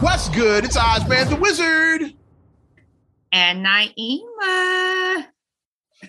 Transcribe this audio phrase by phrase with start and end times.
[0.00, 0.64] What's good?
[0.64, 2.12] It's Ozman the Wizard.
[3.32, 5.26] And Naima.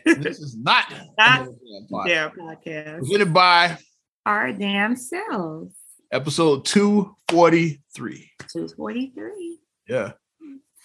[0.06, 0.86] This is not,
[1.18, 1.48] Not
[1.92, 2.06] Podcast.
[2.06, 3.00] their podcast.
[3.00, 3.78] presented by
[4.26, 5.76] Our damn selves.
[6.12, 8.32] episode 243.
[8.52, 9.60] 243.
[9.88, 10.12] Yeah.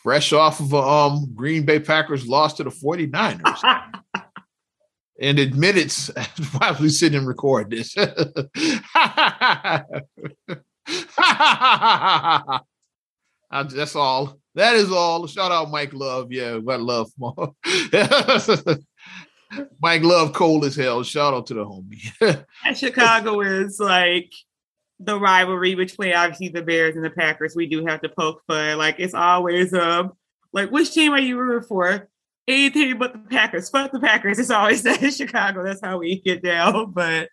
[0.03, 3.93] Fresh off of a um Green Bay Packers loss to the 49ers.
[5.21, 6.09] and admit it's
[6.59, 7.95] while we sit and record this.
[13.53, 14.39] Uh, That's all.
[14.55, 15.27] That is all.
[15.27, 16.33] Shout out Mike Love.
[16.33, 17.11] Yeah, what love.
[19.81, 21.03] Mike Love, cold as hell.
[21.03, 22.45] Shout out to the homie.
[22.77, 24.31] Chicago is like
[25.01, 27.57] the rivalry between obviously the Bears and the Packers.
[27.57, 28.79] We do have to poke fun.
[28.79, 30.13] Like it's always um
[30.53, 32.09] like which team are you rooting for?
[32.47, 33.71] Anything but the Packers.
[33.71, 34.39] Fuck the Packers.
[34.39, 35.65] It's always that in Chicago.
[35.65, 36.93] That's how we get down.
[36.93, 37.29] But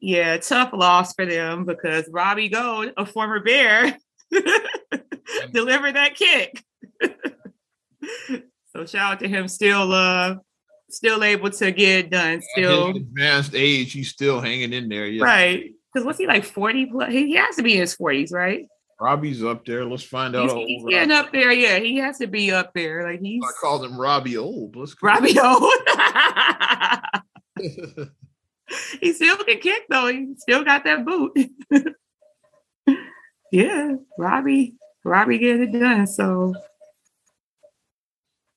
[0.00, 3.96] yeah, tough loss for them because Robbie Gould, a former Bear,
[5.52, 6.62] delivered that kick.
[8.72, 10.36] so shout out to him still uh
[10.90, 12.34] still able to get it done.
[12.38, 15.06] At Still advanced age, he's still hanging in there.
[15.06, 15.24] Yeah.
[15.24, 15.70] Right.
[15.92, 17.10] Because what's he like 40 plus?
[17.12, 18.66] He has to be in his 40s, right?
[19.00, 19.84] Robbie's up there.
[19.84, 20.42] Let's find out.
[20.42, 21.52] He's, how he's old getting Robbie- up there.
[21.52, 23.02] Yeah, he has to be up there.
[23.10, 24.76] Like he's I call him Robbie old.
[24.76, 25.06] Let's go.
[25.06, 25.72] Robbie old.
[29.00, 30.08] he still can kick though.
[30.08, 31.32] He still got that boot.
[33.52, 36.06] Yeah, Robbie, Robbie getting it done.
[36.06, 36.54] So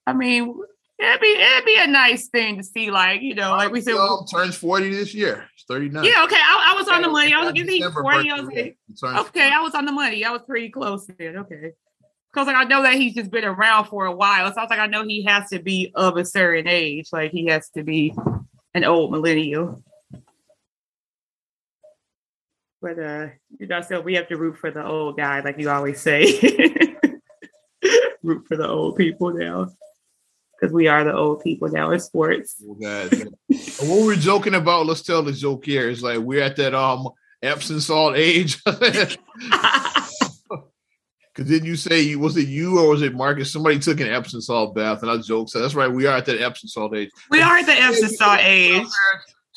[0.06, 0.56] I mean,
[1.00, 3.96] it'd be it'd be a nice thing to see, like, you know, like we said.
[3.96, 5.48] Well, turns 40 this year.
[5.56, 6.04] He's 39.
[6.04, 6.36] Yeah, okay.
[6.36, 7.34] I, I was on the money.
[7.34, 8.30] I was like, is he 40?
[8.30, 10.26] I was like, Okay, I was on the money.
[10.26, 11.38] I was pretty close then.
[11.38, 11.72] Okay.
[12.32, 14.52] Because like I know that he's just been around for a while.
[14.52, 17.10] So I was like, I know he has to be of a certain age.
[17.14, 18.14] Like he has to be
[18.74, 19.84] an old millennial.
[22.84, 25.70] But uh, you know, so we have to root for the old guy, like you
[25.70, 26.26] always say.
[28.24, 29.72] root for the old people now.
[30.60, 32.58] Because we are the old people now in sports.
[32.66, 33.26] Well, guys,
[33.80, 35.90] what we were joking about, let's tell the joke here.
[35.90, 37.08] It's like we're at that um
[37.42, 38.62] Epsom salt age.
[41.36, 43.52] Because didn't you say was it you or was it Marcus?
[43.52, 45.50] Somebody took an Epsom salt bath, and I joked.
[45.50, 47.10] So that's right, we are at that Epsom salt age.
[47.32, 48.86] we are at the Epsom salt age.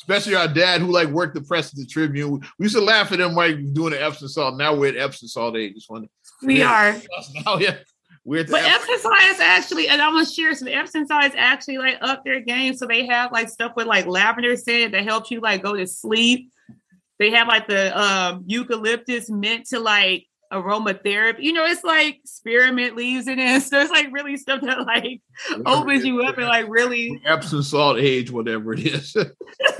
[0.07, 2.39] Especially our dad, who like worked the press at the Tribune.
[2.57, 4.55] We used to laugh at him like doing the Epsom salt.
[4.55, 5.73] Now we're at Epsom salt age.
[5.75, 6.09] It's funny.
[6.43, 6.95] We are.
[7.45, 7.75] Now, yeah,
[8.23, 11.25] we're at But Epsom- Epsom salt is actually, and I'm gonna share some Epsom salt
[11.25, 12.73] is actually like up their game.
[12.75, 15.85] So they have like stuff with like lavender scent that helps you like go to
[15.87, 16.51] sleep.
[17.19, 21.43] They have like the um eucalyptus mint to like aromatherapy.
[21.43, 23.63] You know, it's like spearmint leaves in it.
[23.67, 25.21] So it's like really stuff that like
[25.65, 29.13] opens you up and like really Epsom salt age, whatever it is.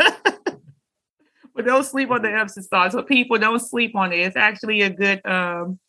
[1.55, 2.91] but don't sleep on the Epsom salt.
[2.91, 4.19] So people don't sleep on it.
[4.19, 5.79] It's actually a good um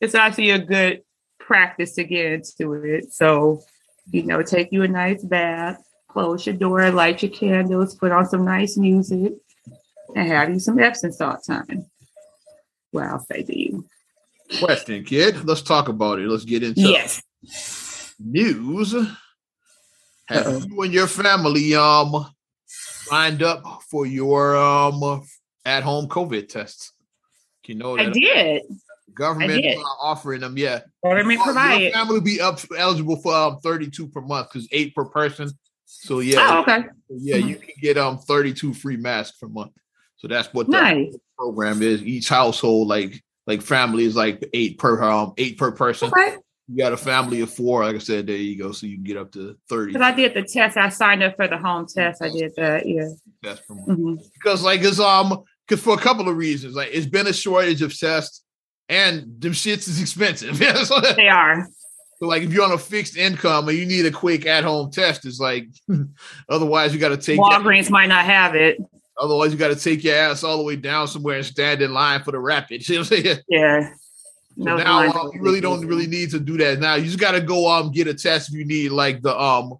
[0.00, 1.02] it's actually a good
[1.38, 3.12] practice to get into it.
[3.12, 3.62] So,
[4.10, 8.26] you know, take you a nice bath, close your door, light your candles, put on
[8.26, 9.32] some nice music,
[10.14, 11.86] and have you some Epsom salt time.
[12.92, 13.84] Well, I'll say to you.
[14.58, 15.44] Question, kid.
[15.44, 16.28] Let's talk about it.
[16.28, 17.22] Let's get into Yes.
[18.18, 18.92] news.
[20.28, 20.62] Have Uh-oh.
[20.68, 22.26] you and your family um
[22.66, 25.22] signed up for your um
[25.64, 26.92] at home COVID tests?
[27.66, 28.62] You know I did.
[29.14, 29.78] government I did.
[30.00, 30.56] offering them.
[30.56, 31.92] Yeah, Government Your provided.
[31.92, 35.50] family be up eligible for um 32 per month because eight per person.
[35.84, 36.84] So yeah, Oh, okay.
[37.08, 39.72] yeah, you can get um 32 free masks per month.
[40.16, 41.14] So that's what the Nice.
[41.36, 42.02] program is.
[42.02, 46.08] Each household, like like family, is like eight per um eight per person.
[46.08, 46.36] Okay.
[46.68, 47.84] You got a family of four.
[47.84, 48.72] Like I said, there you go.
[48.72, 50.76] So you can get up to 30 Because I did the test.
[50.76, 52.20] I signed up for the home test.
[52.20, 52.84] I did that.
[52.88, 53.10] Yeah.
[53.44, 53.60] month.
[53.88, 54.18] Mhm.
[54.34, 56.74] Because like it's um because for a couple of reasons.
[56.74, 58.42] Like it's been a shortage of tests
[58.88, 60.60] and them shits is expensive.
[60.86, 61.68] So, They are.
[62.18, 65.24] so, like if you're on a fixed income and you need a quick at-home test,
[65.24, 65.68] it's like
[66.48, 68.78] otherwise you gotta take your, Walgreens might not have it.
[69.18, 72.22] Otherwise you gotta take your ass all the way down somewhere and stand in line
[72.22, 72.82] for the rapid.
[72.88, 73.38] You know what I'm saying?
[73.48, 73.90] Yeah.
[74.58, 76.78] So No now um, you really don't really need to do that.
[76.78, 79.74] Now you just gotta go um get a test if you need like the um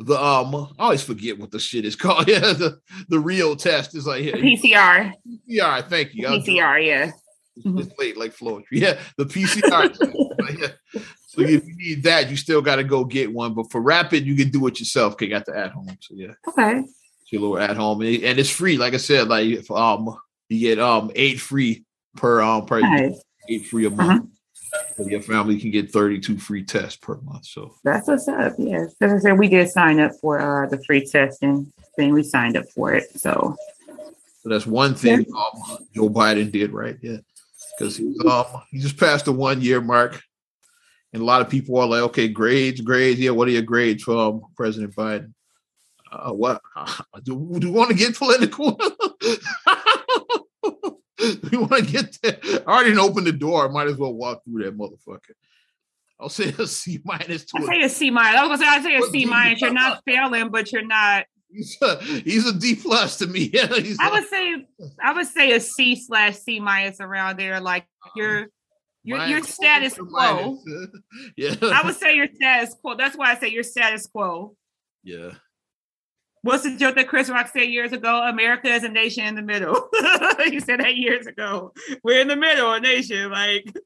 [0.00, 2.28] the um I always forget what the shit is called.
[2.28, 2.78] Yeah, the,
[3.08, 5.12] the real test is like PCR.
[5.46, 6.26] yeah, thank you.
[6.26, 6.60] I'll do it.
[6.60, 7.10] PCR, yeah.
[7.64, 8.64] It's late like Floyd.
[8.70, 9.96] Yeah, the PCR.
[10.60, 10.68] Yeah.
[11.26, 13.54] So if you need that, you still gotta go get one.
[13.54, 15.12] But for rapid, you can do it yourself.
[15.14, 15.88] Okay, got the at home.
[16.00, 16.84] So yeah, Okay.
[17.36, 18.76] Little at home, and it's free.
[18.78, 20.16] Like I said, like if, um
[20.48, 21.84] you get um eight free
[22.16, 23.22] per um per Nice.
[23.48, 24.30] eight free a month.
[24.96, 27.46] So your family can get 32 free tests per month.
[27.46, 28.52] So That's what's up.
[28.58, 28.94] Yes.
[29.00, 32.12] As I said, we did sign up for uh, the free testing thing.
[32.12, 33.04] We signed up for it.
[33.18, 33.56] So
[34.42, 36.96] So that's one thing um, Joe Biden did right.
[37.00, 37.18] Yeah.
[37.78, 40.20] because he's um he just passed the one year mark,
[41.12, 44.02] and a lot of people are like, okay, grades, grades, yeah, what are your grades
[44.02, 45.32] from President Biden?
[46.10, 46.62] Uh, what
[47.22, 48.78] do, do you want to get political?
[51.50, 52.38] we want to get there?
[52.66, 53.68] I already opened the door.
[53.68, 55.34] I might as well walk through that motherfucker.
[56.20, 57.46] I'll say a C minus.
[57.54, 58.40] I say a C minus.
[58.40, 59.60] I was gonna say I say a C minus.
[59.60, 61.26] You're not failing, but you're not.
[61.50, 63.50] He's a, he's a D plus to me.
[63.52, 63.68] Yeah,
[64.00, 64.66] I would say
[65.02, 67.60] I would say a C slash C minus around there.
[67.60, 68.48] Like your
[69.02, 70.58] your your status quo.
[71.36, 72.96] yeah, I would say your status quo.
[72.96, 74.56] That's why I say your status quo.
[75.02, 75.30] Yeah.
[76.42, 78.22] What's the joke that Chris Rock said years ago?
[78.28, 79.88] America is a nation in the middle.
[80.44, 81.72] he said that years ago.
[82.02, 83.30] We're in the middle, a nation.
[83.30, 83.76] Like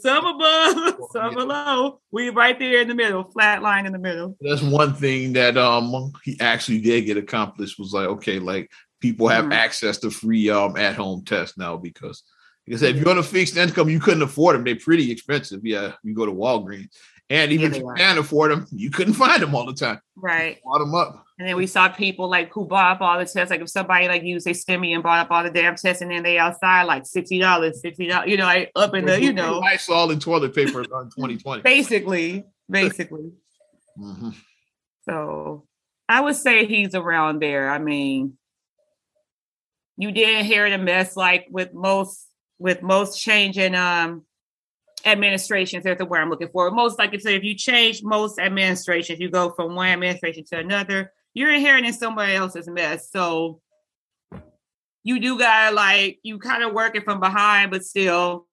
[0.00, 2.00] some above, some below.
[2.10, 4.36] We right there in the middle, flat line in the middle.
[4.40, 8.70] That's one thing that um he actually did get accomplished was like, okay, like
[9.00, 9.52] people have mm-hmm.
[9.52, 12.22] access to free um at home tests now because
[12.66, 14.64] like I said, if you're on a fixed income, you couldn't afford them.
[14.64, 15.64] They're pretty expensive.
[15.64, 16.90] Yeah, you go to Walgreens.
[17.30, 20.00] And even yeah, if you can afford them, you couldn't find them all the time.
[20.16, 20.58] Right.
[20.64, 21.24] Bought them up.
[21.38, 23.50] And then we saw people like who bought up all the tests.
[23.50, 26.10] Like if somebody like used a stimmy and bought up all the damn tests, and
[26.10, 29.32] then they outside like sixty dollars, sixty dollars, you know, like up in the, you
[29.32, 31.62] know, Lysol and toilet paper on twenty twenty.
[31.62, 33.30] Basically, basically.
[33.98, 34.30] mm-hmm.
[35.08, 35.66] So
[36.08, 37.70] I would say he's around there.
[37.70, 38.36] I mean,
[39.96, 42.26] you didn't hear the mess like with most
[42.58, 44.24] with most change in um
[45.04, 45.84] administrations.
[45.84, 46.70] That's the word I'm looking for.
[46.70, 50.58] Most like I said, if you change most administrations, you go from one administration to
[50.58, 53.10] another you're inheriting somebody else's mess.
[53.12, 53.60] So
[55.04, 58.46] you do gotta like you kind of working from behind, but still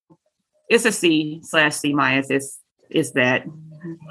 [0.70, 2.30] it's a C slash C minus.
[2.30, 2.60] It's
[2.90, 3.46] it's that.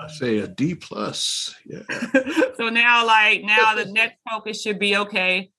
[0.01, 1.55] I say a D plus.
[1.65, 1.83] Yeah.
[2.57, 5.51] so now like now the next focus should be okay.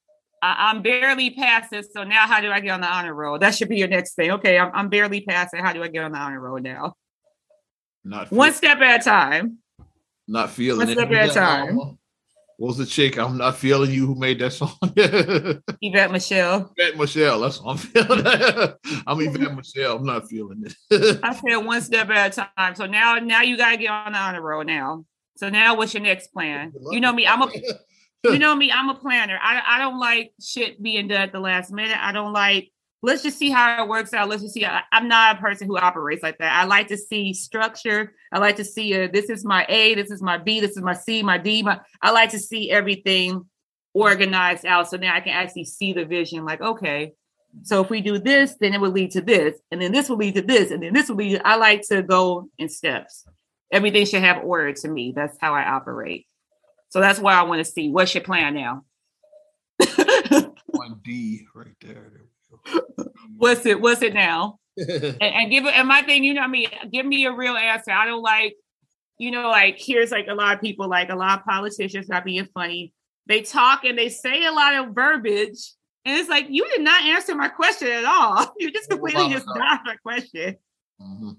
[0.46, 1.88] I, am barely past it.
[1.92, 3.40] So now how do I get on the honor roll?
[3.40, 4.32] That should be your next thing.
[4.32, 5.62] Okay, I'm, I'm barely past it.
[5.62, 6.96] How do I get on the honor roll now?
[8.04, 9.58] Not one step at a time.
[10.28, 11.98] Not feeling one step at a time.
[12.58, 13.18] What was the chick?
[13.18, 14.06] I'm not feeling you.
[14.06, 14.78] Who made that song?
[15.82, 16.72] Yvette Michele.
[16.78, 17.42] Yvette Michele.
[17.42, 18.74] That's what I'm feeling.
[19.08, 19.98] I'm Yvette Michele.
[19.98, 21.20] I'm not feeling it.
[21.24, 22.76] I feel one step at a time.
[22.76, 25.06] So now, now you gotta get on the honor roll now.
[25.38, 26.72] So now, what's your next plan?
[26.92, 27.28] You know me.
[27.28, 27.50] I'm a.
[28.34, 28.72] you know me.
[28.72, 29.40] I'm a planner.
[29.42, 31.98] I I don't like shit being done at the last minute.
[32.00, 32.72] I don't like
[33.06, 34.28] let's just see how it works out.
[34.28, 34.66] Let's just see.
[34.66, 36.52] I, am not a person who operates like that.
[36.52, 38.14] I like to see structure.
[38.32, 40.82] I like to see a, this is my A, this is my B, this is
[40.82, 41.62] my C, my D.
[41.62, 43.46] My, I like to see everything
[43.94, 46.46] organized out so now I can actually see the vision.
[46.46, 47.14] Like, okay,
[47.64, 50.18] so if we do this, then it will lead to this, and then this will
[50.18, 51.38] lead to this, and then this will lead.
[51.38, 53.26] To, I like to go in steps.
[53.72, 55.14] Everything should have order to me.
[55.16, 56.28] That's how I operate.
[56.96, 58.86] So that's why I want to see what's your plan now.
[60.68, 62.10] One D right there
[63.36, 63.82] what's it?
[63.82, 64.60] What's it now?
[64.78, 65.74] and, and, give it.
[65.76, 67.92] And my thing, you know, I mean, give me a real answer.
[67.92, 68.56] I don't like,
[69.18, 72.24] you know, like here's like a lot of people, like a lot of politicians, not
[72.24, 72.94] being funny.
[73.26, 75.74] They talk and they say a lot of verbiage,
[76.06, 78.54] and it's like you did not answer my question at all.
[78.58, 80.56] You just completely just dodged my question.
[81.02, 81.32] Mm-hmm.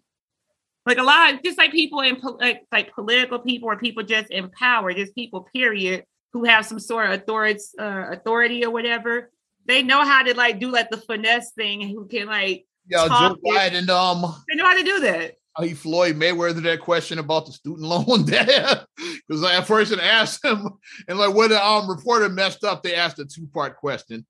[0.86, 4.30] Like a lot, of, just like people in like, like political people or people just
[4.30, 9.30] in power, just people, period, who have some sort of authority, uh, authority or whatever
[9.66, 13.06] they know how to like do like the finesse thing and who can like yeah
[13.06, 15.34] Joe Biden um they know how to do that.
[15.60, 18.86] He Floyd Mayweather that question about the student loan debt
[19.26, 20.68] because a person asked him
[21.08, 24.26] and like when the um reporter messed up, they asked a two part question.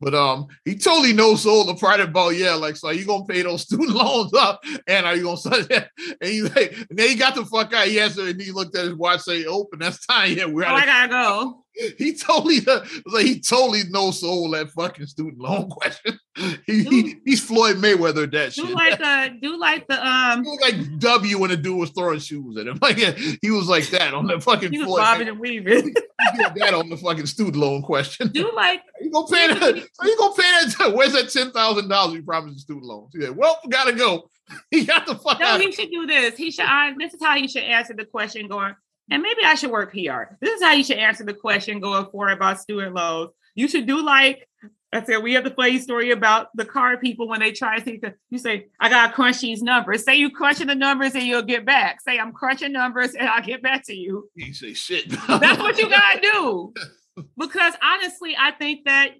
[0.00, 3.42] But um, he totally no soul the part about yeah, like so you gonna pay
[3.42, 5.90] those student loans up, and are you gonna say that?
[6.20, 7.86] And he like, and then he got the fuck out.
[7.86, 10.36] He answered, and he looked at his watch, say, "Open, that's time.
[10.36, 11.64] Yeah, we're." Oh, I gotta go.
[11.98, 12.60] He totally
[13.06, 16.18] like he totally no soul that fucking student loan question.
[16.66, 18.64] He, he he's Floyd Mayweather that shit.
[18.64, 18.76] do shit.
[18.76, 22.68] like the do like the um like W when the dude was throwing shoes at
[22.68, 22.78] him.
[22.80, 25.00] Like he was like that on the fucking he was Floyd.
[25.00, 25.86] Bobbing and weaving.
[25.86, 28.28] he did that on the fucking student loan question.
[28.28, 28.82] Do like
[29.26, 29.88] gonna pay that?
[30.00, 30.94] Are you gonna pay that?
[30.94, 33.12] Where's that ten thousand dollars you promised the student loans?
[33.14, 34.30] Yeah, well, gotta go.
[34.70, 36.36] He got the fuck no, he should do this.
[36.36, 36.66] He should.
[36.66, 38.46] I, this is how you should answer the question.
[38.46, 38.74] Going
[39.10, 40.34] and maybe I should work PR.
[40.38, 43.30] This is how you should answer the question going forward about student loans.
[43.54, 44.46] You should do like
[44.94, 47.84] I said, we have the funny story about the car people when they try to
[47.84, 50.04] think you say, I gotta crunch these numbers.
[50.04, 52.00] Say you crunching the numbers and you'll get back.
[52.00, 54.30] Say I'm crunching numbers and I'll get back to you.
[54.34, 55.08] You say shit.
[55.08, 56.74] That's what you gotta do.
[57.36, 59.10] Because honestly, I think that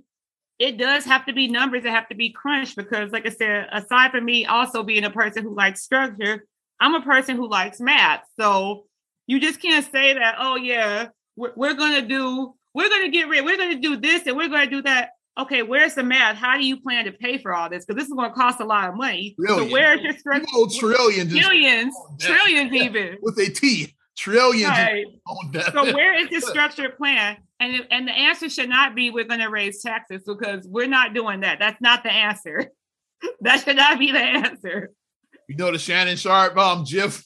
[0.59, 3.67] it does have to be numbers that have to be crunched because, like I said,
[3.73, 6.47] aside from me also being a person who likes structure,
[6.81, 8.23] I'm a person who likes math.
[8.39, 8.85] So
[9.27, 13.45] you just can't say that, oh yeah, we're, we're gonna do, we're gonna get rid,
[13.45, 15.11] we're gonna do this and we're gonna do that.
[15.39, 16.37] okay, where's the math?
[16.37, 17.85] How do you plan to pay for all this?
[17.85, 19.35] Because this is going to cost a lot of money.
[19.39, 19.69] Trillions.
[19.69, 20.47] So where's your structure?
[20.53, 23.19] You know, trillions, Trillions, trillions even.
[23.21, 25.07] with a T, trillions Right.
[25.73, 27.39] So where is the structured plan?
[27.65, 31.15] And and the answer should not be we're going to raise taxes because we're not
[31.15, 31.59] doing that.
[31.59, 32.71] That's not the answer.
[33.41, 34.91] That should not be the answer.
[35.49, 37.25] you know the Shannon Sharpe um GIF.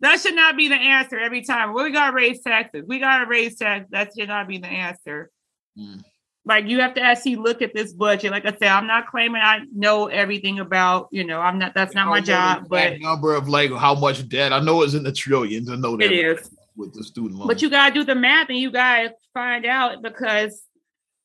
[0.00, 1.74] That should not be the answer every time.
[1.74, 2.84] We gotta raise taxes.
[2.86, 3.90] We gotta raise taxes.
[3.90, 5.32] That should not be the answer.
[5.76, 6.00] Mm.
[6.44, 8.30] Like you have to actually look at this budget.
[8.30, 11.08] Like I said, I'm not claiming I know everything about.
[11.10, 11.74] You know, I'm not.
[11.74, 12.68] That's not my I don't know the job.
[12.68, 14.52] But number of like how much debt.
[14.52, 15.68] I know it's in the trillions.
[15.68, 16.55] I know that it is.
[16.76, 17.48] With the student loan.
[17.48, 20.62] But you gotta do the math and you gotta find out because,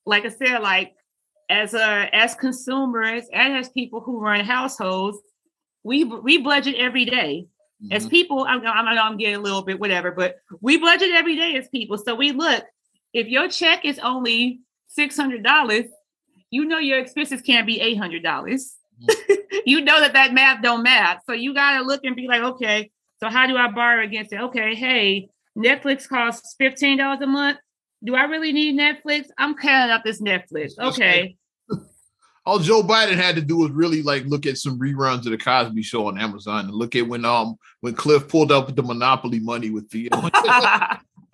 [0.05, 0.93] like I said, like
[1.50, 5.17] as a as consumers and as people who run households,
[5.84, 7.48] we we budget every day.
[7.89, 8.12] as Mhm.
[8.12, 11.36] people, I'm, I'm, I know I'm getting a little bit whatever, but we budget every
[11.36, 11.98] day as people.
[11.98, 12.63] So we look,
[13.12, 14.60] if your check is only
[14.96, 15.88] $600,
[16.51, 18.77] you know your expenses can't be $800.
[19.65, 21.24] you know that that math don't math.
[21.25, 24.31] So you got to look and be like, okay, so how do I borrow against
[24.31, 24.39] it?
[24.41, 27.58] Okay, hey, Netflix costs $15 a month.
[28.03, 29.25] Do I really need Netflix?
[29.38, 30.72] I'm cutting out this Netflix.
[30.79, 31.36] Okay.
[32.46, 35.38] all Joe Biden had to do was really like look at some reruns of the
[35.38, 39.39] Cosby Show on Amazon and look at when um when Cliff pulled up the Monopoly
[39.39, 40.10] money with Theo.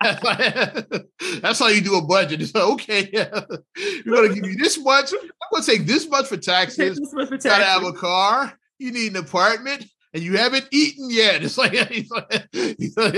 [0.00, 2.40] That's how you do a budget.
[2.40, 3.40] It's like, okay, yeah,
[4.06, 5.12] we're gonna give you this much.
[5.12, 6.98] I'm gonna take this much for taxes.
[6.98, 8.56] This was for You gotta have a car.
[8.78, 11.42] You need an apartment, and you haven't eaten yet.
[11.42, 13.14] It's like, he's like, he's like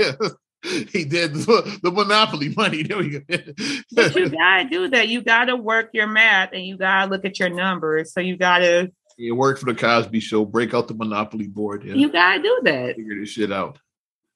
[0.91, 2.83] he did the, the Monopoly money.
[2.83, 3.19] There we
[3.91, 5.07] But you gotta do that.
[5.07, 8.13] You gotta work your math and you gotta look at your numbers.
[8.13, 10.45] So you gotta it worked for the Cosby Show.
[10.45, 11.83] Break out the Monopoly board.
[11.83, 12.95] Yeah, you gotta do that.
[12.95, 13.79] figure this shit out,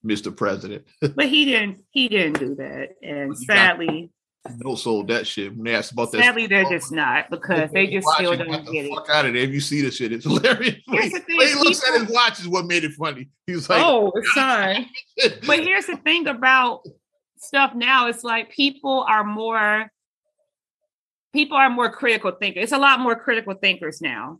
[0.06, 0.36] Mr.
[0.36, 0.86] President.
[1.16, 2.96] But he didn't he didn't do that.
[3.04, 4.12] And You sadly,
[4.58, 6.24] No sold that shit when they asked about that.
[6.24, 8.94] sadly they're just not because they just still don't get it.
[8.94, 9.44] fuck out of there.
[9.44, 10.76] If you see the shit, it's hilarious.
[10.88, 13.30] Here's the thing, When he looks at his watch is what made it funny.
[13.48, 14.86] He was like, oh, son.
[15.48, 16.82] But here's the thing about
[17.38, 19.92] stuff now, it's like people are more
[21.34, 22.64] people are more critical thinkers.
[22.64, 24.40] It's a lot more critical thinkers now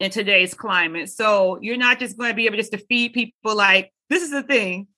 [0.00, 1.08] in today's climate.
[1.08, 4.30] So you're not just going to be able just to feed people like this is
[4.30, 4.88] the thing.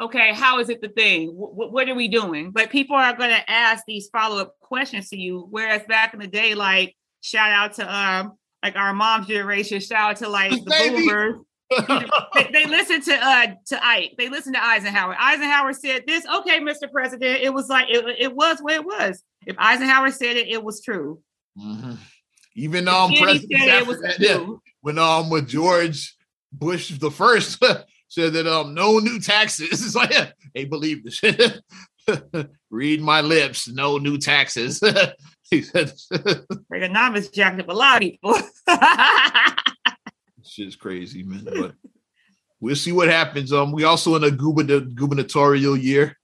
[0.00, 1.28] Okay, how is it the thing?
[1.28, 2.52] What, what are we doing?
[2.52, 5.46] But people are going to ask these follow up questions to you.
[5.50, 10.10] Whereas back in the day, like shout out to um like our mom's generation, shout
[10.12, 11.06] out to like the Baby.
[11.06, 11.44] boomers
[12.34, 14.14] they, they listened to uh to Ike.
[14.18, 15.14] They listened to Eisenhower.
[15.18, 16.26] Eisenhower said this.
[16.26, 16.90] Okay, Mr.
[16.90, 17.40] President.
[17.42, 19.22] It was like it, it was what it was.
[19.46, 21.20] If Eisenhower said it, it was true.
[21.58, 21.96] Mhm.
[22.56, 24.60] Even um, Kennedy presidents said it after was that, yeah, true.
[24.80, 26.16] when um, with George
[26.52, 27.62] Bush the first
[28.10, 29.68] said that um, no new taxes.
[29.86, 31.22] It's like, yeah, they believe this.
[32.70, 34.80] Read my lips, no new taxes.
[35.50, 35.92] he said,
[36.72, 38.34] Reaganomics jacked up a lot of people.
[40.44, 41.44] shit's crazy, man.
[41.44, 41.74] But
[42.60, 43.52] we'll see what happens.
[43.52, 46.16] Um, we also in a gubernatorial year.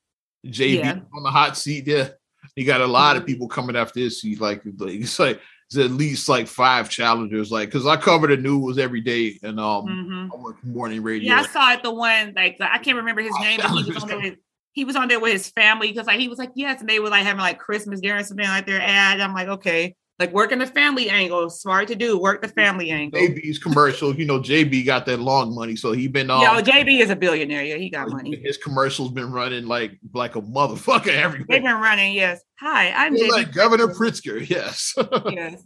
[0.45, 0.99] JB Yeah.
[1.15, 1.87] on the hot seat.
[1.87, 2.09] Yeah,
[2.55, 4.21] he got a lot of people coming after this.
[4.21, 5.41] He's Like, like it's like
[5.75, 7.51] at least like five challengers.
[7.51, 10.31] Like, because I cover the news every day, and um, Mhm.
[10.33, 11.35] I work morning radio.
[11.35, 11.83] Yeah, I saw it.
[11.83, 14.21] The one like I can't remember his name, but he was on there.
[14.21, 14.35] With,
[14.73, 17.01] he was on there with his family because like he was like yes, and they
[17.01, 19.21] were like having like Christmas dinner or something like their ad.
[19.21, 22.19] I'm like okay, like working the family angle, smart to do.
[22.19, 23.21] Work the family angle.
[23.21, 24.15] JB's commercial.
[24.15, 27.17] You know, JB got that long money, so he been um, Yo, JB is a
[27.17, 27.65] billionaire.
[27.65, 28.41] Yeah, he got money.
[28.43, 31.47] His commercials been running like like a motherfucker everywhere.
[31.49, 32.15] They've been running.
[32.15, 32.41] Yes.
[32.61, 33.29] Hi, I'm JB.
[33.31, 34.47] like Governor Pritzker.
[34.57, 34.95] Yes.
[35.31, 35.63] yes.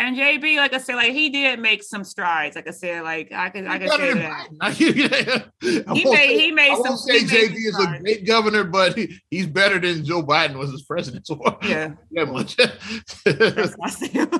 [0.00, 2.56] And JB, like I said, like he did make some strides.
[2.56, 4.20] Like I said, like I can I can Better say
[4.58, 5.50] that.
[5.94, 6.84] He made he made I some.
[6.84, 8.02] won't say JB is a strides.
[8.02, 11.26] great governor, but he, he's better than Joe Biden was as president.
[11.30, 11.90] So Yeah.
[12.12, 12.56] that much.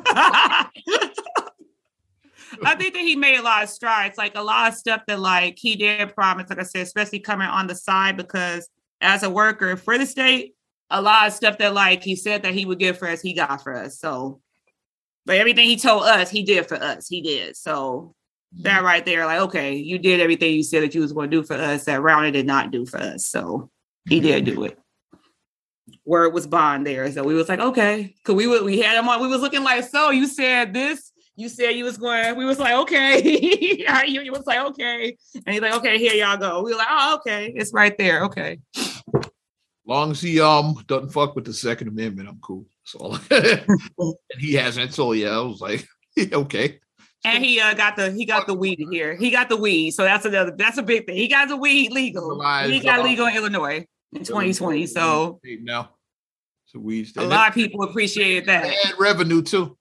[0.08, 0.66] I.
[2.64, 5.20] I think that he made a lot of strides, like a lot of stuff that
[5.20, 8.66] like he did promise, like I said, especially coming on the side because
[9.02, 10.54] as a worker for the state,
[10.88, 13.34] a lot of stuff that like he said that he would give for us, he
[13.34, 13.98] got for us.
[14.00, 14.40] So
[15.30, 17.06] but everything he told us, he did for us.
[17.06, 17.56] He did.
[17.56, 18.16] So
[18.62, 18.84] that mm-hmm.
[18.84, 21.44] right there, like, okay, you did everything you said that you was going to do
[21.44, 21.84] for us.
[21.84, 23.28] That Rauner did not do for us.
[23.28, 23.70] So
[24.08, 24.54] he did mm-hmm.
[24.56, 24.78] do it.
[26.04, 27.12] Word was bond there.
[27.12, 28.12] So we was like, okay.
[28.24, 31.12] Cause we were, we had him on, we was looking like, so you said this,
[31.36, 33.22] you said you was going, we was like, okay.
[34.08, 35.16] you, you was like, okay.
[35.46, 36.64] And he's like, okay, here y'all go.
[36.64, 37.52] We were like, oh, okay.
[37.54, 38.24] It's right there.
[38.24, 38.58] Okay.
[39.90, 42.66] Long as he um doesn't fuck with the Second Amendment, I'm cool.
[42.84, 43.64] So and
[44.38, 44.94] he hasn't.
[44.94, 45.86] So yeah, I was like,
[46.32, 46.78] okay.
[47.24, 49.14] And he uh, got the he got the weed here.
[49.14, 49.90] He got the weed.
[49.90, 51.16] So that's another that's a big thing.
[51.16, 52.40] He got the weed legal.
[52.64, 54.86] He got legal in Illinois in 2020.
[54.86, 55.90] So now.
[56.66, 57.12] So weeds.
[57.16, 58.64] A lot of people appreciated that.
[58.64, 59.76] And revenue too.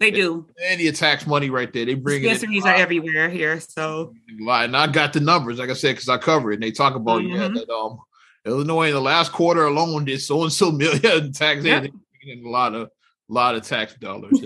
[0.00, 0.46] They do.
[0.62, 1.86] And the tax money right there.
[1.86, 3.60] They bring dispensaries it are everywhere here.
[3.60, 6.56] So and I got the numbers, like I said, because I cover it.
[6.56, 7.34] And they talk about mm-hmm.
[7.34, 8.00] yeah, that um
[8.46, 11.84] Illinois in the last quarter alone did so and so million tax yep.
[11.84, 12.88] a lot of
[13.28, 14.40] a lot of tax dollars.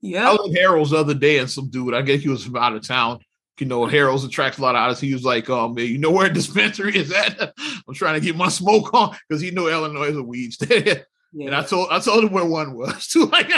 [0.00, 0.28] yeah.
[0.30, 2.56] I was at Harold's the other day and some dude, I guess he was from
[2.56, 3.20] out of town.
[3.58, 5.00] You know, Harold's attracts a lot of artists.
[5.00, 7.40] He was like, um, you know where dispensary is at?
[7.88, 11.04] I'm trying to get my smoke on because he knew Illinois is a weed state.
[11.32, 11.46] Yeah.
[11.46, 13.26] And I told I told him where one was too.
[13.26, 13.50] Like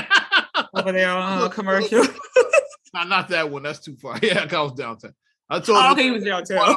[0.75, 2.07] over there on a commercial.
[2.95, 3.62] not, not that one.
[3.62, 4.19] That's too far.
[4.23, 5.14] Yeah, I was downtown.
[5.49, 5.99] I told oh, him.
[5.99, 6.76] he was there downtown.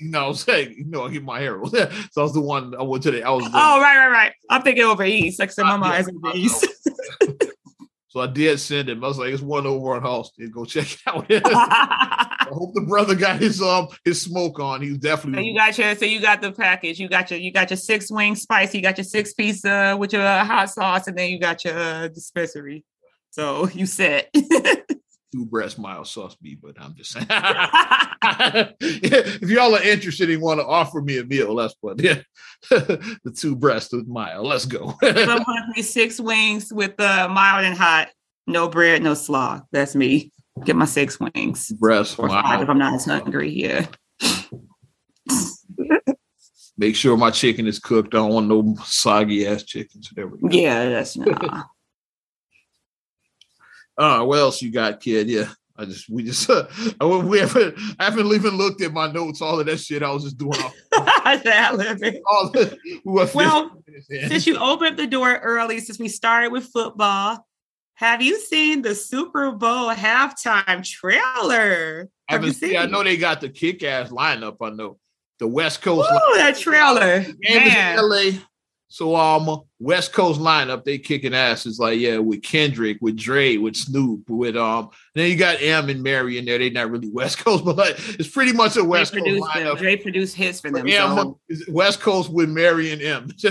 [0.00, 1.58] You know, I was saying, you know, I get my hair.
[1.64, 3.24] so I was the one I went to the.
[3.24, 3.44] I was.
[3.44, 4.32] The, oh right, right, right.
[4.48, 5.40] I'm thinking over east.
[5.40, 6.66] Like, so my mind's over east.
[8.08, 9.02] so I did send him.
[9.02, 10.52] I was like, it's one over on Halsted.
[10.52, 11.26] Go check it out.
[11.28, 14.82] I hope the brother got his um his smoke on.
[14.82, 15.42] He was definitely.
[15.42, 17.00] So you got your so you got the package.
[17.00, 18.72] You got your you got your six wing spice.
[18.72, 21.64] You got your six piece uh, with your uh, hot sauce, and then you got
[21.64, 22.84] your uh, dispensary.
[23.30, 24.28] So you said.
[25.36, 27.26] Two breast mild sauce beef, but I'm just saying.
[28.80, 32.20] if y'all are interested and want to offer me a meal, let's put yeah,
[32.70, 34.46] the two breasts with mild.
[34.46, 34.94] Let's go.
[35.82, 38.08] six wings with uh, mild and hot,
[38.46, 39.60] no bread, no slaw.
[39.72, 40.32] That's me.
[40.64, 41.70] Get my six wings.
[41.72, 43.50] Breast or five if I'm not as hungry.
[43.50, 43.86] Yeah.
[46.78, 48.14] Make sure my chicken is cooked.
[48.14, 50.02] I don't want no soggy ass chicken.
[50.02, 50.48] So there we go.
[50.50, 51.66] Yeah, that's not.
[53.98, 55.28] Uh, what else you got, kid?
[55.28, 55.48] Yeah.
[55.78, 56.66] I just we just uh,
[57.00, 59.42] we haven't I haven't even looked at my notes.
[59.42, 60.74] All of that shit I was just doing off.
[60.92, 62.78] all the,
[63.34, 67.46] well, since you opened the door early, since we started with football,
[67.94, 72.08] have you seen the Super Bowl halftime trailer?
[72.28, 72.76] I seen?
[72.76, 74.56] I know they got the kick ass lineup.
[74.62, 74.98] I know
[75.38, 76.08] the West Coast.
[76.10, 77.24] Oh, that trailer!
[77.40, 77.98] Man.
[77.98, 78.38] LA.
[78.88, 83.76] So um West Coast lineup, they kicking asses like yeah, with Kendrick, with Dre, with
[83.76, 86.58] Snoop, with um then you got M and Mary in there.
[86.58, 89.64] They're not really West Coast, but like it's pretty much a West Coast lineup.
[89.64, 89.76] Them.
[89.78, 90.86] Dre produced hits for them.
[90.86, 91.38] Yeah, so.
[91.68, 93.28] West Coast with Mary and M.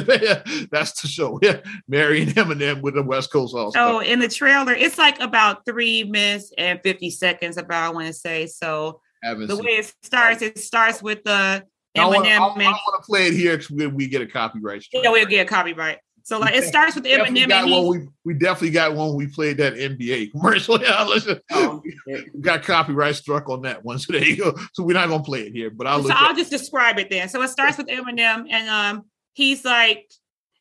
[0.71, 1.39] That's the show.
[1.45, 3.71] Yeah, Mary and Eminem with the West Coast all.
[3.75, 7.57] Oh, in the trailer, it's like about three minutes and fifty seconds.
[7.57, 9.01] About I want to say so.
[9.21, 11.65] The way it starts, it starts with the
[11.97, 15.03] I want to play it here because we, we, get a copyright strike.
[15.03, 15.99] Yeah, we'll get a copyright.
[16.25, 17.47] So like it starts with Eminem.
[17.49, 19.15] Got one, we, we definitely got one.
[19.15, 20.81] We played that NBA commercial.
[20.81, 23.99] Yeah, listen, oh, we got copyright struck on that one.
[23.99, 24.57] So there you go.
[24.73, 26.03] So we're not gonna play it here, but I'll.
[26.03, 27.29] So I'll just describe it then.
[27.29, 30.09] So it starts with Eminem, and um, he's like,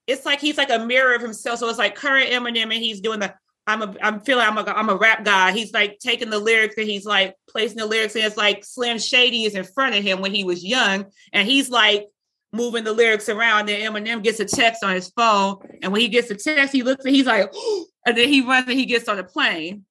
[0.06, 1.60] it's like he's like a mirror of himself.
[1.60, 3.34] So it's like current Eminem, and he's doing the
[3.66, 5.52] I'm a I'm feeling I'm a I'm a rap guy.
[5.52, 8.98] He's like taking the lyrics and he's like placing the lyrics and it's like Slim
[8.98, 12.06] Shady is in front of him when he was young and he's like
[12.52, 13.66] moving the lyrics around.
[13.66, 16.82] Then Eminem gets a text on his phone and when he gets the text, he
[16.82, 17.52] looks and he's like,
[18.06, 19.84] and then he runs and he gets on the plane.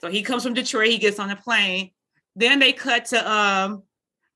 [0.00, 1.92] So he comes from Detroit, he gets on the plane.
[2.34, 3.84] Then they cut to um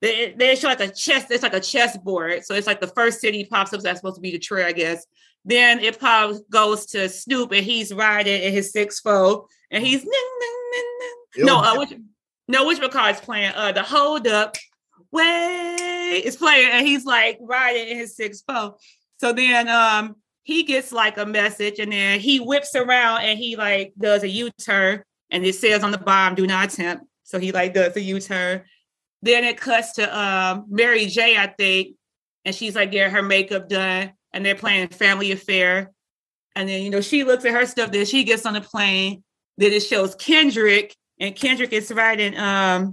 [0.00, 2.44] they, they show like a chess, it's like a chessboard.
[2.44, 3.80] So it's like the first city pops up.
[3.80, 5.06] That's supposed to be Detroit, I guess.
[5.48, 10.02] Then it probably goes to Snoop and he's riding in his six four and he's
[10.02, 10.84] ning, ning,
[11.36, 11.94] ning, no, uh, which
[12.48, 13.52] no, which is playing?
[13.54, 14.56] Uh, the hold up
[15.12, 18.76] way is playing and he's like riding in his six four.
[19.18, 23.54] So then um he gets like a message and then he whips around and he
[23.54, 27.04] like does a U-turn and it says on the bottom, do not attempt.
[27.22, 28.62] So he like does a U-turn.
[29.22, 31.96] Then it cuts to um Mary J, I think,
[32.44, 35.92] and she's like getting her makeup done and they're playing Family Affair.
[36.54, 39.24] And then, you know, she looks at her stuff, then she gets on the plane.
[39.58, 42.92] Then it shows Kendrick, and Kendrick is writing, um,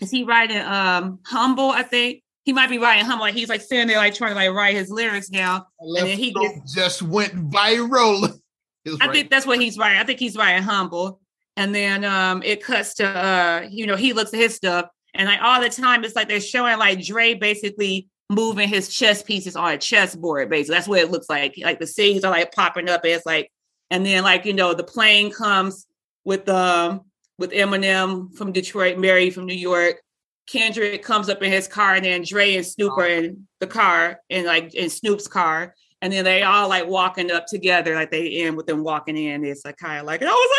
[0.00, 2.22] is he writing um humble, I think?
[2.44, 3.26] He might be writing humble.
[3.26, 5.62] Like he's like sitting there like trying to like write his lyrics down.
[5.80, 8.40] And then he gets, just went viral.
[9.00, 9.98] I think that's what he's writing.
[9.98, 11.20] I think he's writing humble.
[11.56, 15.28] And then um it cuts to uh, you know, he looks at his stuff and
[15.28, 19.56] like all the time it's like they're showing like Dre basically moving his chess pieces
[19.56, 20.74] on a chessboard, basically.
[20.74, 21.54] That's what it looks like.
[21.62, 23.04] Like the scenes are like popping up.
[23.04, 23.50] It's like,
[23.90, 25.86] and then like, you know, the plane comes
[26.24, 27.02] with um
[27.38, 30.02] with Eminem from Detroit, Mary from New York.
[30.46, 34.20] Kendrick comes up in his car, and then Dre and Snoop are in the car,
[34.30, 38.42] and like in Snoop's car, and then they all like walking up together, like they
[38.42, 39.44] end with them walking in.
[39.44, 40.50] It's like kind of like, and I was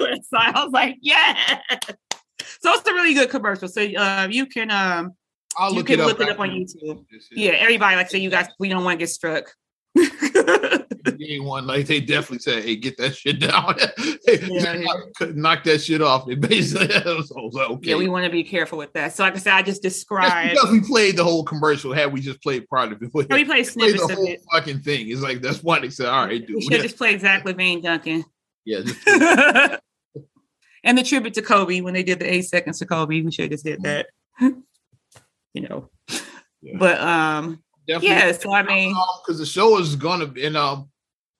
[0.00, 1.60] like, so I was like, yeah.
[2.60, 3.68] So it's a really good commercial.
[3.68, 5.14] So uh, you can um
[5.56, 7.04] I'll you look can it look it up on YouTube.
[7.32, 9.54] Yeah, everybody like say you guys we don't want to get struck.
[11.40, 13.76] one, like they definitely said, "Hey, get that shit down."
[14.26, 14.82] hey, Yeah, yeah.
[14.82, 16.26] knock, knock that shit off.
[16.26, 16.88] They basically,
[17.24, 17.90] so like, okay.
[17.90, 19.12] Yeah, we want to be careful with that.
[19.12, 20.52] So, like I said, I just That's described.
[20.52, 21.92] because we played the whole commercial.
[21.92, 23.66] Had we just played part of it, we We played played
[23.98, 24.42] the whole it.
[24.52, 25.08] fucking thing.
[25.08, 27.82] It's like that's why they said, "All right, dude." We should just play Zach LaVine
[27.82, 28.24] Duncan.
[28.64, 28.80] yeah,
[30.84, 33.20] and the tribute to Kobe when they did the eight seconds to Kobe.
[33.22, 34.46] We should have just did mm-hmm.
[34.48, 34.56] that.
[35.54, 35.90] You know.
[36.60, 36.76] Yeah.
[36.78, 38.08] But um definitely.
[38.08, 40.90] yeah, so I mean because the show is gonna be, and um,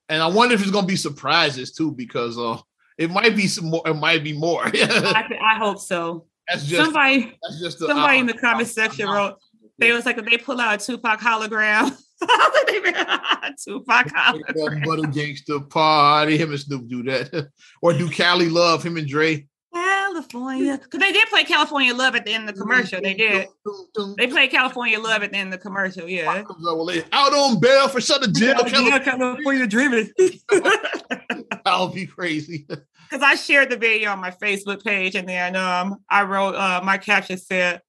[0.09, 2.59] and I wonder if it's gonna be surprises too, because uh,
[2.97, 3.83] it might be some more.
[3.85, 4.63] It might be more.
[4.67, 6.27] I, I hope so.
[6.49, 9.39] that's just somebody that's just the, somebody uh, in the comment section uh, wrote
[9.79, 11.97] they was like if they pull out a Tupac hologram.
[12.23, 14.85] A Tupac hologram.
[14.85, 16.37] but a gangster party.
[16.37, 17.51] Him and Snoop do that,
[17.83, 19.47] or do Cali love him and Dre?
[20.15, 20.79] California.
[20.83, 23.01] Because they did play California Love at the end of the commercial.
[23.01, 23.49] They did.
[24.17, 26.45] They played California Love at the end of the commercial, yeah.
[26.49, 28.57] Out, well, they out on bail for shut the jail.
[28.67, 30.11] Yeah, California dreaming.
[31.65, 32.67] That'll be crazy.
[33.11, 36.81] because I shared the video on my Facebook page, and then um, I wrote uh,
[36.85, 37.81] my caption said,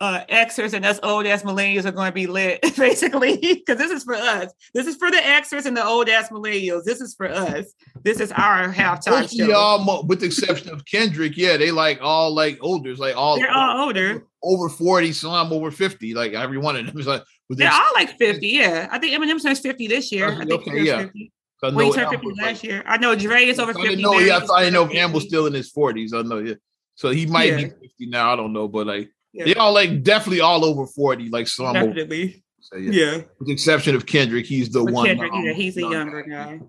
[0.00, 3.90] uh, "Xers and us old ass millennials are going to be lit," basically, because this
[3.90, 4.52] is for us.
[4.74, 6.84] This is for the Xers and the old ass millennials.
[6.84, 7.72] This is for us.
[8.02, 9.46] This is our halftime Most show.
[9.46, 13.50] y'all, with the exception of Kendrick, yeah, they like all like older, like all They're
[13.50, 14.24] all older.
[14.42, 16.14] over forty, some over fifty.
[16.14, 17.22] Like every one of them is like.
[17.50, 18.48] They're all like fifty.
[18.48, 20.28] Yeah, I think Eminem turns fifty this year.
[20.32, 21.02] I think Okay, yeah.
[21.02, 21.32] 50.
[21.62, 22.82] I Well, he know turned Am fifty last like- year.
[22.86, 23.88] I know Dre is over fifty.
[23.90, 24.18] didn't know.
[24.18, 25.28] Yeah, I, He's thought- I didn't know if over Am was 50.
[25.28, 26.12] still in his forties.
[26.14, 26.38] I know.
[26.38, 26.54] Yeah,
[26.94, 27.56] so he might Yeah.
[27.56, 28.32] be fifty now.
[28.32, 29.44] I don't know, but like Yeah.
[29.46, 31.28] they all like definitely all over forty.
[31.28, 32.44] Like some, over, Definitely.
[32.60, 32.90] so, yeah.
[32.92, 33.16] Yeah.
[33.38, 35.06] With the exception of Kendrick, he's the But one.
[35.06, 36.60] Kendrick, um, yeah, he's a younger guy.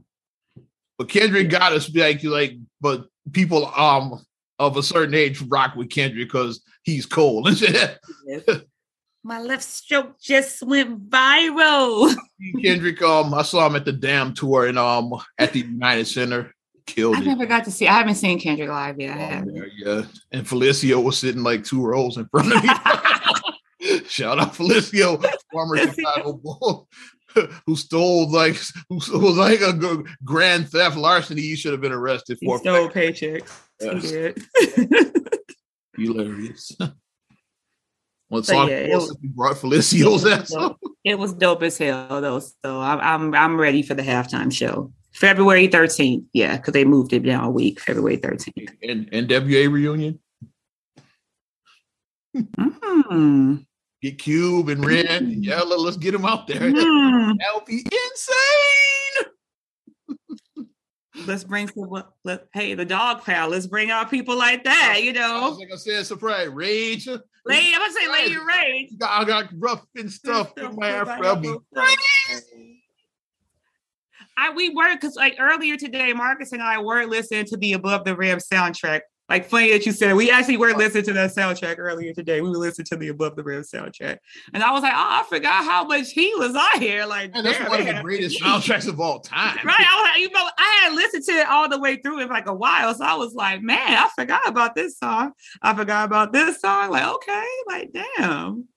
[0.97, 4.25] But Kendrick got us like like, but people um
[4.57, 7.47] of a certain age rock with Kendrick because he's cold
[8.27, 8.63] and.
[9.27, 12.15] My left stroke just went viral.
[12.63, 16.53] Kendrick, um, I saw him at the Damn tour and um at the United Center,
[16.85, 17.25] killed I it.
[17.25, 17.87] never got to see.
[17.87, 19.17] I haven't seen Kendrick live yet.
[19.17, 22.69] I Um, yeah, and Felicio was sitting like two rows in front of me.
[24.07, 25.77] Shout out Felicio, former.
[25.93, 26.87] Chicago Bull,
[27.65, 28.57] who stole like
[28.89, 31.41] who was like a grand theft larceny.
[31.41, 32.59] He should have been arrested He for.
[32.59, 33.51] stole paychecks.
[33.79, 34.03] Yes.
[34.75, 35.13] He did.
[35.97, 36.75] Hilarious.
[38.29, 40.51] But Sonic yeah, it brought Felicio's ass
[41.03, 42.39] it was dope as hell though.
[42.39, 44.91] So I'm I'm I'm ready for the halftime show.
[45.15, 46.25] February 13th.
[46.33, 47.79] Yeah, because they moved it down a week.
[47.79, 48.69] February 13th.
[48.83, 50.19] And NWA reunion.
[52.35, 53.65] Mm.
[54.01, 55.75] Get Cube and Ren and Yella.
[55.75, 56.59] Let's get them out there.
[57.25, 57.37] Mm.
[57.39, 59.31] That'll be insane.
[61.25, 62.03] Let's bring some.
[62.25, 63.47] Let, hey, the dog pal.
[63.49, 64.99] Let's bring out people like that.
[65.01, 66.49] You know, Like I said, surprise.
[66.49, 67.07] Rage.
[67.07, 67.71] lady.
[67.73, 68.91] I'm gonna say Lady Rage.
[69.01, 71.61] I got rough and stuff in my afro.
[74.37, 78.05] I we were because like earlier today, Marcus and I were listening to the Above
[78.05, 79.01] the Rim soundtrack.
[79.27, 82.41] Like funny that you said we actually were listening to that soundtrack earlier today.
[82.41, 84.19] We were listening to the Above the Rim soundtrack,
[84.53, 87.05] and I was like, oh, I forgot how much he was on here.
[87.07, 89.57] Like, that's damn, one of the greatest soundtracks of all time.
[89.65, 92.19] Right, I was like, you know, I had listened to it all the way through
[92.21, 95.31] in like a while, so I was like, man, I forgot about this song.
[95.59, 96.91] I forgot about this song.
[96.91, 98.67] Like, okay, like, damn,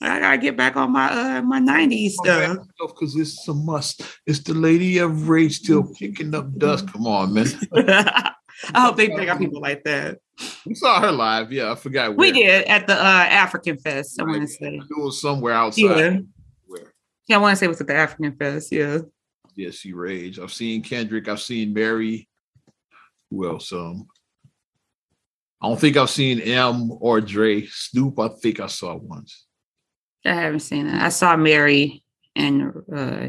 [0.00, 2.58] I gotta get back on my uh my '90s stuff.
[2.78, 4.02] Because it's a must.
[4.26, 6.92] It's the Lady of Rage still kicking up dust.
[6.92, 7.46] Come on, man.
[8.74, 10.18] I hope they bring out people like that.
[10.66, 11.50] We saw her live.
[11.52, 12.16] Yeah, I forgot where.
[12.16, 12.96] We did at the uh
[13.30, 14.20] African Fest.
[14.20, 15.80] I want to say, It was somewhere outside.
[15.82, 16.18] yeah,
[16.66, 16.92] Where?
[17.26, 17.36] yeah.
[17.36, 18.70] I want to say it was at the African Fest.
[18.72, 18.98] Yeah,
[19.54, 20.38] Yeah, she rage.
[20.38, 21.26] I've seen Kendrick.
[21.28, 22.28] I've seen Mary.
[23.30, 23.72] Who else?
[23.72, 24.06] Um,
[25.62, 27.66] I don't think I've seen M or Dre.
[27.66, 29.45] Snoop, I think I saw once.
[30.24, 31.00] I haven't seen it.
[31.02, 32.02] I saw Mary
[32.34, 33.28] and uh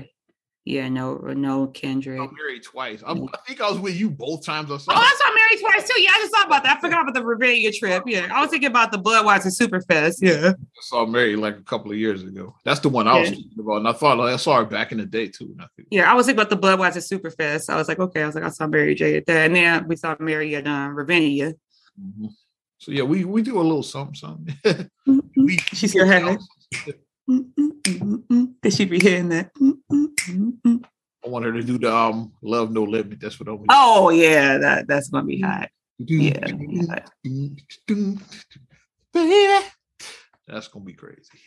[0.66, 2.18] yeah, no, no I Kendrick.
[2.18, 3.02] saw Mary twice.
[3.08, 4.92] I, I think I was with you both times I saw.
[4.92, 6.02] Oh, I saw Mary twice too.
[6.02, 6.76] Yeah, I just thought about that.
[6.78, 8.04] I forgot about the Ravinia trip.
[8.06, 10.16] Yeah, I was thinking about the Budweiser Superfest.
[10.20, 12.54] Yeah, I saw Mary like a couple of years ago.
[12.66, 13.36] That's the one I was Yeah.
[13.38, 15.56] thinking about, and I thought like, I saw her back in the day too.
[15.58, 16.12] I yeah.
[16.12, 17.70] I was thinking about the Budweiser Superfest.
[17.70, 18.24] I was like, okay.
[18.24, 20.68] I was like, I saw Mary J at that, and then we saw Mary at
[20.68, 21.54] um, Ravinia.
[21.98, 22.28] Mhm.
[22.80, 24.90] So yeah, we we do a little something, something.
[25.38, 26.40] we, She's your head.
[28.62, 29.52] Did she be hearing that?
[31.26, 33.20] I want her to do the um love no limit.
[33.20, 33.68] That's what I want.
[33.70, 35.70] Oh yeah, that that's gonna be hot.
[36.00, 36.40] Yeah,
[39.14, 39.66] Baby.
[40.48, 41.40] That's gonna be crazy.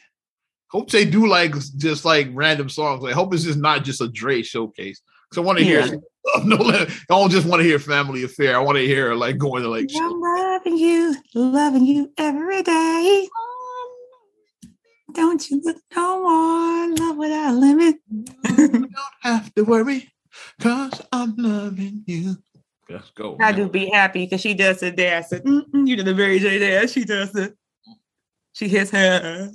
[0.71, 3.05] Hope they do like just like random songs.
[3.05, 5.01] I hope it's just not just a Dre showcase.
[5.29, 5.83] Because I want to hear.
[6.37, 6.91] Love No Limit.
[6.91, 8.55] I don't just want to hear Family Affair.
[8.55, 13.29] I want to hear like going to like I'm loving you, loving you every day.
[15.15, 17.97] Don't you look no more, love without limit.
[18.43, 20.09] don't have to worry.
[20.61, 22.37] Cause I'm loving you.
[22.89, 23.37] Let's go.
[23.41, 25.33] I do be happy because she does the dance.
[25.33, 26.93] You know the Mary J dance.
[26.93, 27.57] She does it.
[28.53, 29.51] She hits her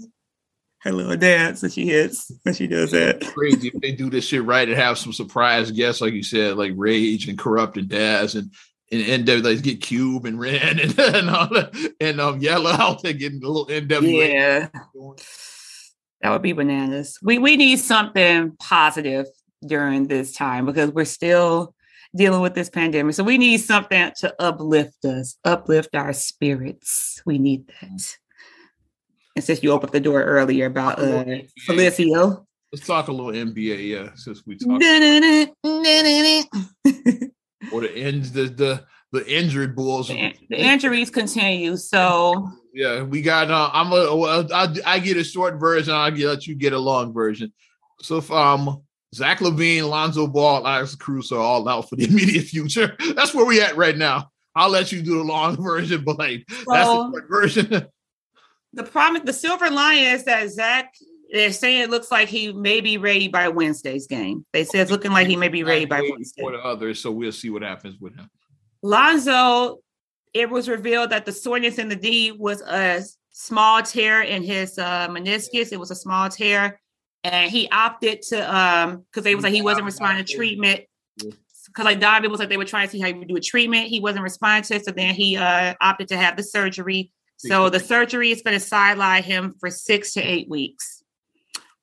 [0.80, 3.22] her little dance that she hits when she does that.
[3.34, 6.58] Crazy if they do this shit right and have some surprise guests, like you said,
[6.58, 8.52] like Rage and Kurupt and Daz and
[8.92, 12.74] and end up like get Cube and Ren and, and all that and um Yella
[12.74, 14.34] out there getting a little NWA.
[14.34, 14.70] Yeah.
[16.26, 17.20] That would be bananas.
[17.22, 19.28] We we need something positive
[19.64, 21.76] during this time because we're still
[22.16, 23.14] dealing with this pandemic.
[23.14, 27.22] So we need something to uplift us, uplift our spirits.
[27.28, 28.18] We need that.
[29.36, 31.26] And since you opened the door earlier about uh,
[31.70, 32.44] Felicio.
[32.74, 34.84] Let's talk a little NBA, yeah, since we talked.
[37.72, 40.08] or the ends the the the injured Bulls.
[40.08, 41.78] The, the injuries continue.
[41.78, 43.50] So yeah, we got.
[43.50, 44.54] Uh, I'm a.
[44.54, 45.94] I, I get a short version.
[45.94, 47.54] I'll let you get a long version.
[48.02, 48.84] So if um
[49.16, 52.98] Zach LaVine, Lonzo Ball, Alex Caruso are all out for the immediate future.
[53.16, 54.30] That's where we at right now.
[54.56, 57.88] I'll let you do the long version, but like so, that's the short version.
[58.74, 60.94] the problem, the silver lining is that Zach.
[61.32, 64.46] They're saying it looks like he may be ready by Wednesday's game.
[64.54, 66.42] They say it's looking like he may be ready by Wednesday.
[66.42, 68.30] For the others, so we'll see what happens with him.
[68.84, 69.80] Lonzo,
[70.36, 74.78] it was revealed that the soreness in the D was a small tear in his
[74.78, 75.72] uh, meniscus.
[75.72, 76.80] It was a small tear,
[77.24, 80.82] and he opted to um because they was like he wasn't responding to treatment.
[81.18, 83.42] Because like Donovan was like they were trying to see how he would do a
[83.42, 83.88] treatment.
[83.88, 87.12] He wasn't responding to it, so then he uh opted to have the surgery.
[87.38, 91.04] So the surgery is going to sideline him for six to eight weeks,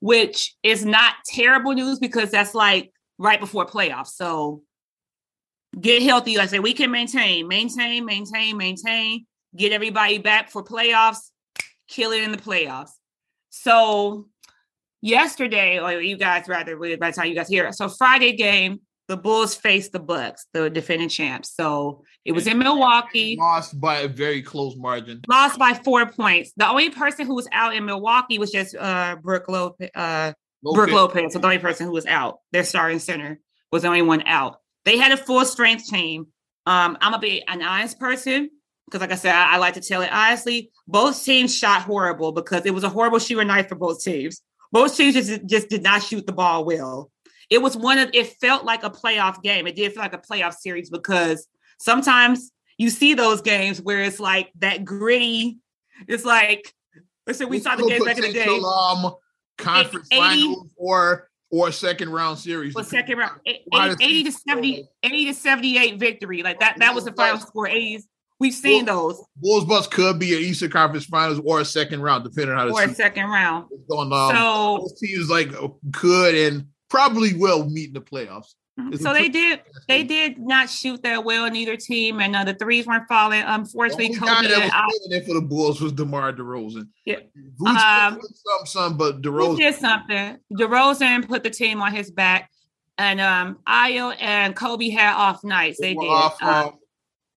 [0.01, 4.09] which is not terrible news because that's like right before playoffs.
[4.09, 4.63] So
[5.81, 6.37] get healthy.
[6.37, 11.31] Like I say, we can maintain, maintain, maintain, maintain, get everybody back for playoffs,
[11.89, 12.91] kill it in the playoffs.
[13.51, 14.29] So
[15.01, 17.75] yesterday, or you guys rather by the time you guys hear it.
[17.75, 21.55] So Friday game, the Bulls faced the Bucks, the defending champs.
[21.55, 23.37] So it was in Milwaukee.
[23.39, 25.21] Lost by a very close margin.
[25.29, 26.53] Lost by four points.
[26.57, 29.91] The only person who was out in Milwaukee was just uh Brook Lopez.
[29.95, 30.33] Uh,
[30.65, 30.77] Lopez.
[30.77, 31.33] Brook Lopez.
[31.33, 33.41] So the only person who was out, their starting center,
[33.73, 34.59] was the only one out.
[34.85, 36.27] They had a full strength team.
[36.67, 38.51] Um, I'm gonna be an honest person
[38.87, 40.71] because, like I said, I, I, like to tell it honestly.
[40.87, 44.43] Both teams shot horrible because it was a horrible shooting night for both teams.
[44.71, 47.11] Both teams just, just did not shoot the ball well.
[47.51, 49.67] It was one of it felt like a playoff game.
[49.67, 51.47] It did feel like a playoff series because
[51.79, 55.59] sometimes you see those games where it's like that gritty.
[56.09, 56.73] It's like
[57.27, 58.47] listen, we saw the game back in the day.
[59.59, 62.75] Conference 80, finals or or a second round series.
[62.75, 63.63] Or second round, 80,
[64.01, 66.43] 80 to 70, 80 to 78 victory.
[66.43, 67.69] Like that, that was the final score.
[67.69, 68.03] 80s.
[68.41, 69.27] We've seen Bulls, those.
[69.37, 72.75] Bulls Bucks could be an Eastern Conference Finals or a second round, depending on how
[72.75, 73.69] or a second round.
[73.89, 74.35] Going on.
[74.35, 75.53] So those teams like
[75.93, 78.55] could and probably will meet in the playoffs.
[78.81, 78.97] Mm-hmm.
[78.97, 79.61] so they did.
[79.87, 83.43] They did not shoot that well Neither team, and uh, the threes weren't falling.
[83.43, 86.89] Unfortunately, the only guy that was it for the Bulls was DeMar DeRozan.
[87.05, 87.17] Yeah,
[87.67, 90.39] um, some, some, but DeRozan did something.
[90.55, 92.51] DeRozan put the team on his back,
[92.97, 95.79] and um, Ayo and Coby had off nights.
[95.79, 96.09] They, they did.
[96.09, 96.79] Off, uh, um,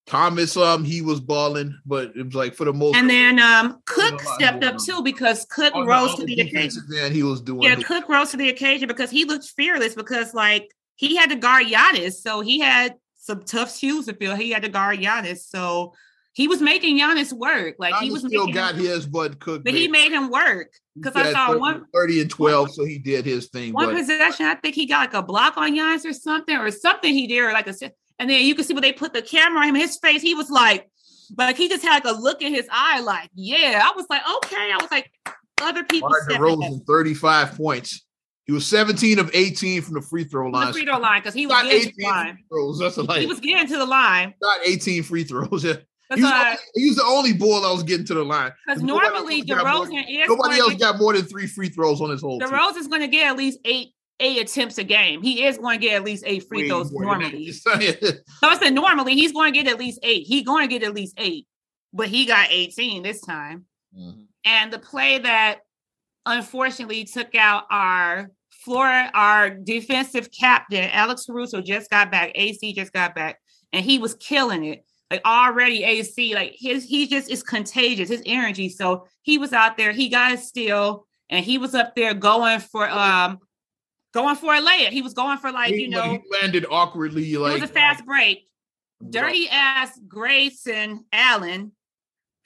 [0.08, 2.96] Thomas, um, he was balling, but it was like for the most.
[2.96, 6.84] And then um, Cook stepped up too because Cook oh, rose no, to the occasion.
[6.90, 7.64] Then he was doing.
[7.64, 7.86] Yeah, it.
[7.86, 11.68] Cook rose to the occasion because he looked fearless because like he had to guard
[11.68, 14.36] Giannis, so he had some tough shoes to fill.
[14.36, 15.94] He had to guard Giannis, so
[16.34, 17.76] he was making Giannis work.
[17.80, 20.72] Like Giannis he was still got him, his, but Cook, but he made him work
[20.96, 23.74] because I saw 30, one thirty and twelve, so he did his thing.
[23.74, 26.72] One but, possession, I think he got like a block on Giannis or something, or
[26.72, 27.74] something he did, or like a.
[28.20, 30.36] And then you can see when they put the camera on him, his face, he
[30.36, 30.90] was like,
[31.38, 33.82] like he just had like a look in his eye, like, yeah.
[33.84, 34.72] I was like, okay.
[34.72, 35.12] I was like,
[35.62, 36.10] other people.
[36.10, 38.06] Martin DeRozan, thirty-five points.
[38.46, 40.68] He was 17 of 18 from the free throw line.
[40.68, 42.38] The free throw line because he was getting 18 to the line.
[42.50, 42.80] Throws.
[42.80, 44.34] That's like, he was getting to the line.
[44.42, 45.64] Got 18 free throws.
[45.64, 45.78] Yeah.
[46.14, 48.52] He was, only, he was, the only bull that was getting to the line.
[48.68, 52.40] Because normally DeRozan is nobody else got more than three free throws on his whole.
[52.40, 55.22] DeRozan is going to get at least eight eight attempts a game.
[55.22, 57.52] He is going to get at least eight free throws normally.
[57.52, 60.26] so I said normally he's going to get at least eight.
[60.28, 61.48] He's going to get at least eight,
[61.92, 63.66] but he got 18 this time.
[63.98, 64.22] Mm-hmm.
[64.46, 65.62] And the play that
[66.26, 72.32] unfortunately took out our floor, our defensive captain, Alex Caruso, just got back.
[72.36, 73.40] AC just got back,
[73.72, 74.86] and he was killing it.
[75.12, 78.70] Like already, AC, like his, he just is contagious, his energy.
[78.70, 82.60] So he was out there, he got a steal, and he was up there going
[82.60, 83.40] for um
[84.14, 84.90] going for a layup.
[84.90, 88.06] He was going for like, he, you know, landed awkwardly, like it was a fast
[88.06, 88.50] break.
[89.08, 91.74] Dirty ass Grayson Allen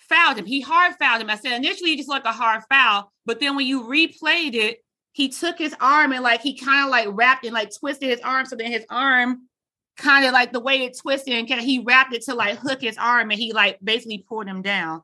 [0.10, 0.45] fouled him.
[0.45, 1.30] He hard fouled him.
[1.30, 4.80] I said initially just like a hard foul, but then when you replayed it,
[5.13, 8.22] he took his arm and like he kind of like wrapped and like twisted his
[8.22, 8.45] arm.
[8.45, 9.48] So then his arm
[9.98, 12.82] kind of like the way it twisted and kinda, he wrapped it to like hook
[12.82, 15.02] his arm and he like basically pulled him down.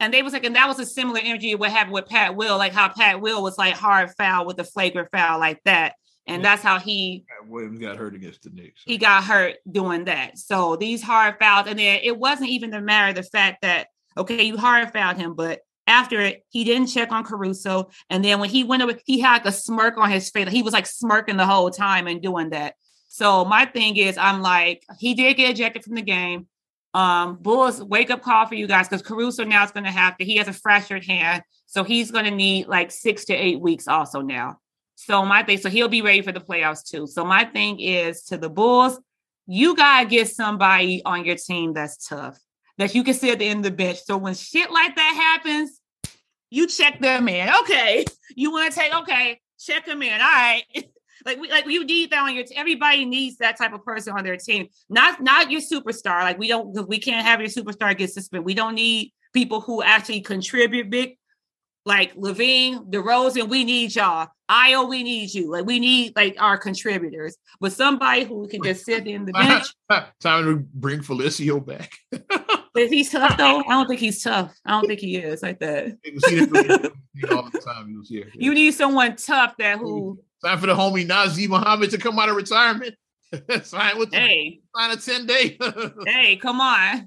[0.00, 2.58] And they was like, and that was a similar injury what happened with Pat Will,
[2.58, 5.94] like how Pat Will was like hard foul with a flagrant foul like that.
[6.26, 6.50] And Yeah.
[6.50, 8.82] that's how he Pat Williams got hurt against the Knicks.
[8.84, 10.36] he got hurt doing that.
[10.38, 13.88] So these hard fouls, and then it wasn't even the matter of the fact that
[14.16, 17.90] okay, you hard fouled him, but after it, he didn't check on Caruso.
[18.08, 20.48] And then when he went over, he had like a smirk on his face.
[20.48, 22.74] He was like smirking the whole time and doing that.
[23.08, 26.48] So my thing is, I'm like, he did get ejected from the game.
[26.94, 30.16] Um, Bulls, wake up call for you guys because Caruso now is going to have
[30.18, 30.24] to.
[30.24, 33.88] He has a fractured hand, so he's going to need like six to eight weeks
[33.88, 34.58] also now.
[34.94, 37.06] So my thing, so he'll be ready for the playoffs too.
[37.06, 38.98] So my thing is to the Bulls,
[39.46, 42.38] you gotta get somebody on your team that's tough,
[42.78, 44.02] that you can sit at the end of the bench.
[44.04, 45.80] So when shit like that happens,
[46.50, 47.48] you check them in.
[47.62, 48.04] Okay,
[48.36, 50.12] you want to take okay, check them in.
[50.12, 50.64] All right.
[51.24, 52.58] Like we like you need that on your team.
[52.58, 54.68] Everybody needs that type of person on their team.
[54.90, 56.20] Not not your superstar.
[56.20, 58.44] Like we don't because we can't have your superstar get suspended.
[58.44, 61.16] We don't need people who actually contribute big
[61.86, 64.28] like LaVine, DeRozan, we need y'all.
[64.50, 65.50] Ayo, we need you.
[65.50, 69.32] Like we need like our contributors, but somebody who can just sit in the
[69.90, 70.12] bench.
[70.20, 71.92] Time to bring Felicio back.
[72.76, 73.60] Is he tough though?
[73.60, 74.54] I don't think he's tough.
[74.66, 75.96] I don't think he is like that.
[76.04, 76.42] He was here
[77.36, 78.10] all the time he was.
[78.34, 82.28] You need someone tough that who Time for the homie Nazr Mohammed to come out
[82.28, 82.94] of retirement.
[83.62, 85.58] sign with the hey, sign a 10 day.
[86.06, 87.06] hey, come on.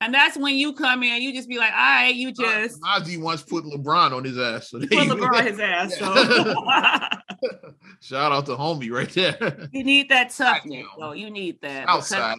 [0.00, 3.18] and that's when you come in, you just be like, all right, you just Nazi
[3.18, 4.70] once put LeBron on his ass.
[4.70, 5.14] So put you go.
[5.14, 5.96] LeBron his ass.
[5.96, 6.12] So
[8.00, 9.68] Shout out to homie right there.
[9.72, 11.08] you need that toughness, know.
[11.08, 11.12] though.
[11.12, 11.86] You need that.
[11.86, 12.38] because Outside.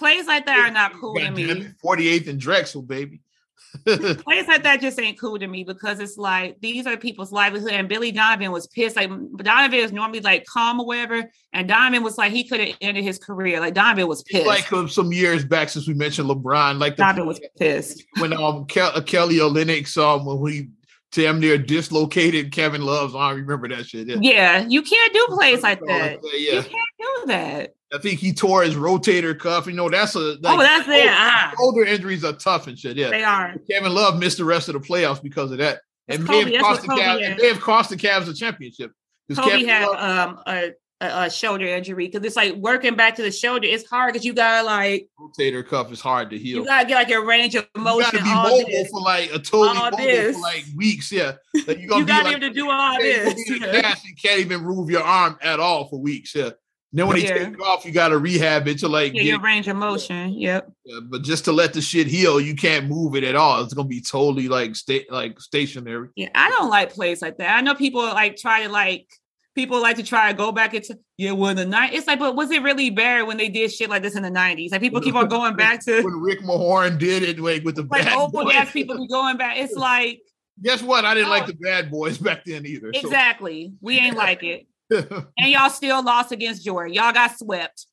[0.00, 1.44] Plays like that are not cool to me.
[1.44, 3.20] it, 48th and Drexel, baby.
[3.84, 7.72] Plays like that just ain't cool to me because it's like these are people's livelihood.
[7.72, 8.96] And Billy Donovan was pissed.
[8.96, 12.74] Like Donovan is normally like calm or whatever, and Donovan was like he could have
[12.80, 13.60] ended his career.
[13.60, 14.46] Like Donovan was pissed.
[14.46, 18.02] like um, some years back since we mentioned LeBron, like the Donovan was pissed.
[18.20, 20.68] when um Kel- uh, Kelly Olynyk um when he
[21.12, 23.36] damn near dislocated Kevin Love's arm.
[23.36, 24.08] Remember that shit?
[24.08, 24.16] Yeah.
[24.22, 26.20] Yeah, you can't do plays like that.
[26.32, 26.54] Yeah.
[26.54, 27.74] You can't do that.
[27.92, 29.66] I think he tore his rotator cuff.
[29.66, 31.08] You know, that's a like, oh, that's it.
[31.08, 32.96] Ah, Shoulder injuries are tough and shit.
[32.96, 33.10] Yeah.
[33.10, 33.56] they are.
[33.70, 35.80] Kevin Love missed the rest of the playoffs because of that.
[36.08, 36.52] And may Kobe.
[36.56, 38.92] have cost the what Cavs, it may have cost the Cavs a championship.
[39.34, 43.22] Kobe Kevin had Love- um a, a, shoulder injury because it's like working back to
[43.22, 43.66] the shoulder.
[43.66, 46.58] It's hard because you gotta like rotator cuff is hard to heal.
[46.58, 48.18] you gotta get like your range of motion.
[48.18, 48.90] You gotta be mobile this.
[48.90, 50.36] for like a totally All mobile this.
[50.36, 51.10] for like weeks.
[51.12, 51.32] Yeah,
[51.66, 53.34] like you You gotta like, be able to do all you this.
[53.48, 53.94] be in a Yeah.
[54.22, 56.34] can't even move your arm at all for weeks.
[56.34, 56.50] Yeah.
[56.92, 57.38] Then when they Yeah.
[57.44, 60.32] take it off, you gotta rehab it to like Yeah, get, your range of motion.
[60.32, 60.72] Yep.
[60.96, 63.62] uh, but just to let the shit heal, you can't move it at all.
[63.62, 66.08] It's gonna be totally like sta- like stationary.
[66.16, 67.56] Yeah, I don't like plays like that.
[67.56, 69.06] I know people like try to like
[69.54, 71.92] people like to try to go back into yeah, well in the night.
[71.92, 74.30] It's like, but was it really bad when they did shit like this in the
[74.30, 74.72] nineties?
[74.72, 77.82] Like people keep on going back to When Rick Mahorn did it like with the
[77.82, 78.52] like bad old boys.
[78.54, 79.58] ass people be going back.
[79.58, 80.22] It's like
[80.62, 81.04] Guess what?
[81.06, 81.30] I didn't Oh.
[81.30, 82.92] like the bad boys back then either.
[82.92, 83.72] so- exactly.
[83.80, 84.66] We ain't like it.
[85.38, 86.92] And y'all still lost against Jordan.
[86.94, 87.86] Y'all got swept.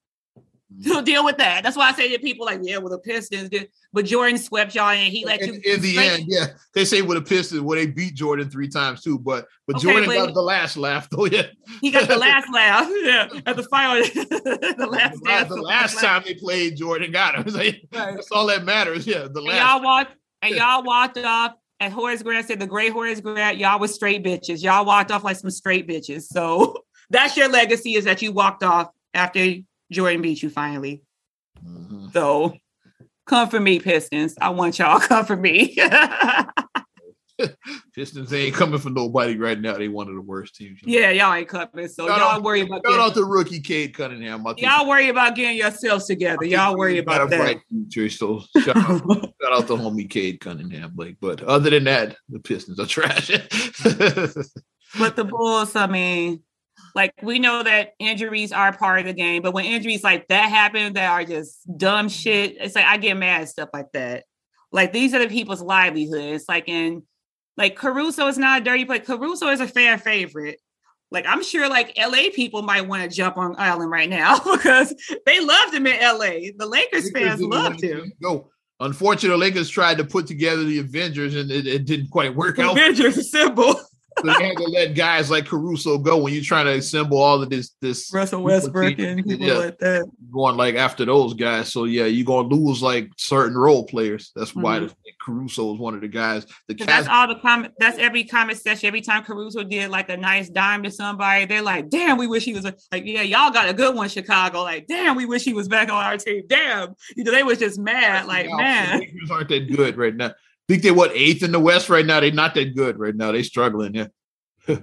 [0.74, 0.92] Mm-hmm.
[0.92, 1.64] So deal with that.
[1.64, 4.76] That's why I say to people like, yeah, well, the Pistons did, but Jordan swept
[4.76, 7.22] y'all and he let in, you in the straight- end, yeah, they say with the
[7.24, 10.42] Pistons, well, they beat Jordan three times too, but but Okay, Jordan but- got the
[10.42, 11.26] last laugh though.
[11.26, 11.44] Yeah,
[11.80, 12.90] He got the last laugh.
[13.02, 13.28] Yeah.
[13.46, 17.54] At the final the last the, last, the last time they played, Jordan got him.
[17.54, 18.16] Like, Right.
[18.16, 19.08] that's all that matters.
[19.08, 19.60] Yeah, the And last.
[19.62, 21.54] y'all walked and y'all walked off.
[21.80, 24.64] And Horace Grant said the great Horace Grant, y'all was straight bitches.
[24.64, 26.24] Y'all walked off like some straight bitches.
[26.24, 26.76] So
[27.10, 29.54] that's your legacy is that you walked off after
[29.92, 31.04] Jordan beat you finally.
[31.66, 32.12] Mhm.
[32.14, 32.54] So
[33.26, 34.36] come for me, Pistons.
[34.40, 35.78] I want y'all come for me.
[37.94, 39.78] Pistons ain't coming for nobody right now.
[39.78, 40.80] They one of the worst teams.
[40.84, 41.88] yeah, y'all ain't coming.
[41.88, 44.46] So Shout y'all out- worry about Shout getting, out to rookie Cade Cunningham.
[44.48, 46.46] I think- y'all worry about getting yourselves together.
[46.46, 47.40] Y'all worry about that.
[47.40, 49.02] bright future, so shout out,
[49.42, 50.94] shout out to homie Cade Cunningham.
[50.96, 53.30] Like, but other than that, the Pistons are trash.
[54.98, 56.42] But the Bulls, I mean,
[56.98, 60.50] like we know that injuries are part of the game, but when injuries like that
[60.50, 62.58] happen, that are just dumb shit.
[62.60, 64.24] It's like I get mad at stuff like that.
[64.72, 66.46] Like these are the people's livelihoods.
[66.50, 67.04] Like in
[67.56, 68.98] like Caruso is not a dirty play.
[68.98, 70.60] Caruso is a fan favorite.
[71.12, 74.96] Like I'm sure like LA people might want to jump on Island right now because
[75.28, 76.50] they loved him in LA.
[76.58, 78.12] The Lakers fans loved him.
[78.24, 78.50] Go.
[78.80, 82.72] Unfortunately, Lakers tried to put together the Avengers and it, it didn't quite work out.
[82.72, 83.76] Avengers symbol.
[84.18, 87.42] So they had to let guys like Caruso go when you're trying to assemble all
[87.42, 90.10] of this this Russell Westbrook and people yeah, like that.
[90.32, 91.72] Going like after those guys.
[91.72, 94.32] So yeah, you're gonna lose like certain role players.
[94.36, 94.94] That's why mm-hmm.
[95.24, 96.46] Caruso was one of the guys.
[96.68, 97.74] The that's all the comment.
[97.80, 98.88] That's every comment section.
[98.88, 102.44] Every time Caruso did like a nice dime to somebody, they're like, "Damn, we wish
[102.44, 104.64] he was a, like, yeah, y'all got a good one, Chicago.
[104.64, 106.44] Like, damn, we wish he was back on our team.
[106.48, 108.26] Damn, you know, they was just mad.
[108.26, 110.34] Like, man, Lakers aren't that good right now.
[110.68, 112.20] Think they what eighth in the West right now.
[112.20, 113.32] They're not that good right now.
[113.32, 113.96] They're struggling.
[113.96, 114.08] Yeah.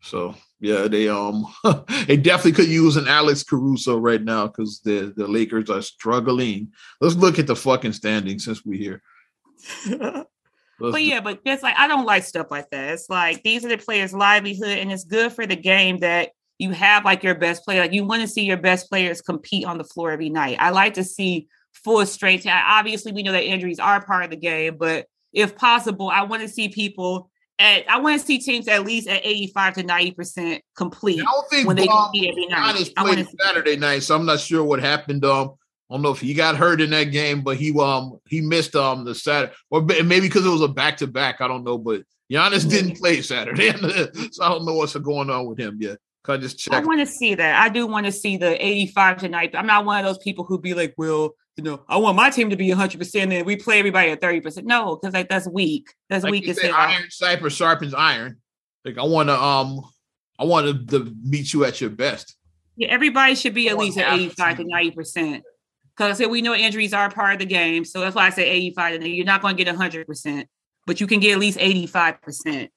[0.00, 1.46] so yeah, they um
[2.06, 6.72] they definitely could use an Alex Caruso right now because the the Lakers are struggling.
[7.00, 9.02] Let's look at the fucking standing since we're here.
[10.78, 12.94] but yeah, but it's like I don't like stuff like that.
[12.94, 16.70] It's like these are the players' livelihood, and it's good for the game that you
[16.70, 17.82] have like your best player.
[17.82, 20.56] Like you want to see your best players compete on the floor every night.
[20.58, 22.46] I like to see full strength.
[22.46, 25.06] Obviously, we know that injuries are part of the game, but
[25.36, 29.06] if possible, I want to see people at I want to see teams at least
[29.06, 31.20] at 85 to 90 percent complete.
[31.20, 32.90] I don't think when they compete every night.
[32.96, 35.24] played Saturday night, so I'm not sure what happened.
[35.24, 35.52] Um,
[35.90, 38.74] I don't know if he got hurt in that game, but he um he missed
[38.74, 41.42] um the Saturday or maybe because it was a back to back.
[41.42, 43.72] I don't know, but Giannis didn't play Saturday,
[44.32, 45.98] so I don't know what's going on with him yet.
[46.28, 46.74] I just check?
[46.74, 47.62] I want to see that.
[47.62, 49.54] I do want to see the 85 tonight.
[49.54, 52.30] I'm not one of those people who be like, well, you know, I want my
[52.30, 54.66] team to be 100 percent and we play everybody at 30 percent.
[54.66, 55.94] No, because like that's weak.
[56.10, 56.74] That's like weak as hell.
[56.74, 58.36] Iron Cypher sharpens iron.
[58.84, 59.80] Like I want to um
[60.38, 62.36] I want to meet you at your best.
[62.76, 65.44] Yeah, everybody should be at least at 85 to 90 percent.
[65.96, 67.86] Because we know injuries are part of the game.
[67.86, 68.96] So that's why I say 85.
[68.96, 70.44] And you're not going to get 100%,
[70.86, 72.68] but you can get at least 85%.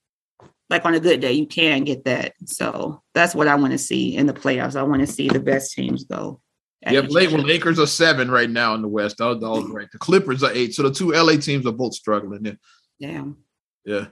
[0.69, 2.31] Like on a good day, you can get that.
[2.45, 4.77] So that's what I want to see in the playoffs.
[4.77, 6.39] I want to see the best teams go.
[6.87, 9.19] Yep, well, Lakers are seven right now in the West.
[9.19, 9.91] All, all right.
[9.91, 10.73] The Clippers are eight.
[10.73, 12.45] So the two LA teams are both struggling.
[12.45, 12.53] Yeah.
[13.01, 13.37] Damn.
[13.85, 14.05] Yeah.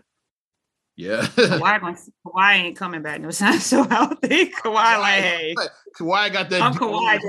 [0.97, 1.21] Yeah.
[1.21, 3.59] Kawhi, Kawhi ain't coming back no time.
[3.59, 5.55] So I don't think Kawhi, like, hey.
[5.97, 6.61] Kawhi got that.
[6.61, 7.19] I'm Kawhi,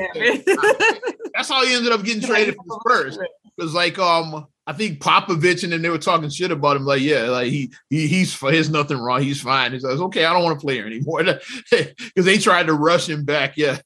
[1.34, 3.18] That's how he ended up getting traded for the Spurs.
[3.57, 6.84] Because like um, I think Popovich and then they were talking shit about him.
[6.84, 9.22] Like, yeah, like he, he he's he's nothing wrong.
[9.22, 9.72] He's fine.
[9.72, 11.22] He says, okay, I don't want to play here anymore.
[11.22, 13.57] Because they tried to rush him back.
[13.57, 13.78] Yeah.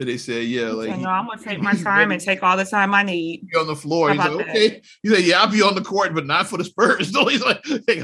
[0.00, 2.64] And they said, yeah, like no, I'm gonna take my time and take all the
[2.64, 3.46] time I need.
[3.46, 4.08] Be on the floor.
[4.08, 4.68] He's like, okay.
[4.68, 4.80] That?
[5.02, 7.12] He said, yeah, I'll be on the court, but not for the Spurs.
[7.20, 8.02] So he's like, hey,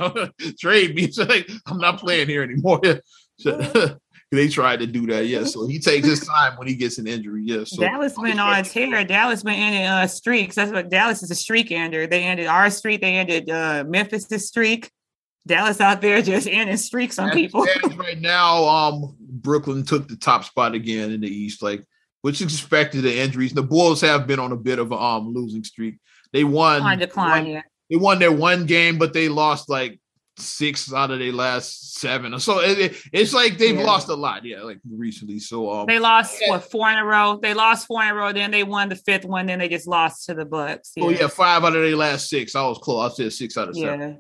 [0.61, 1.11] trade me.
[1.16, 2.80] So like, I'm not playing here anymore.
[3.38, 3.99] So,
[4.32, 5.44] they tried to do that, yeah.
[5.44, 7.64] So he takes his time when he gets an injury, yeah.
[7.64, 9.05] So Dallas went on a tear.
[9.05, 10.55] Dallas went in uh, streaks.
[10.55, 12.07] That's what Dallas is a streak ender.
[12.07, 13.03] They ended our streak.
[13.03, 14.90] They ended uh, Memphis's streak.
[15.47, 17.64] Dallas out there just ending streaks on people.
[17.97, 21.84] right now, um, Brooklyn took the top spot again in the East, like
[22.22, 23.53] which expected the injuries.
[23.53, 25.99] The Bulls have been on a bit of a um losing streak.
[26.32, 27.62] They won on decline, won, yeah.
[27.88, 30.01] They won their one game, but they lost like
[30.38, 32.38] six out of their last seven.
[32.40, 33.84] So it, it, it's like they've yeah.
[33.84, 35.38] lost a lot, yeah, like recently.
[35.38, 36.51] So um, they lost yeah.
[36.51, 37.38] what four in a row.
[37.40, 38.32] They lost four in a row.
[38.32, 39.47] Then they won the fifth one.
[39.47, 40.92] Then they just lost to the Bucks.
[40.97, 41.05] Yeah.
[41.05, 42.55] Oh yeah, five out of their last six.
[42.55, 43.12] I was close.
[43.12, 44.18] I said six out of seven.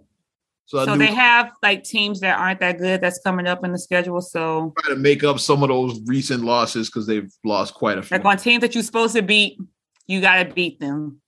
[0.66, 3.78] So, so they have like teams that aren't that good that's coming up in the
[3.78, 4.20] schedule.
[4.20, 8.02] So try to make up some of those recent losses because they've lost quite a
[8.02, 8.16] few.
[8.16, 9.60] Like on teams that you're supposed to beat,
[10.08, 11.20] you got to beat them.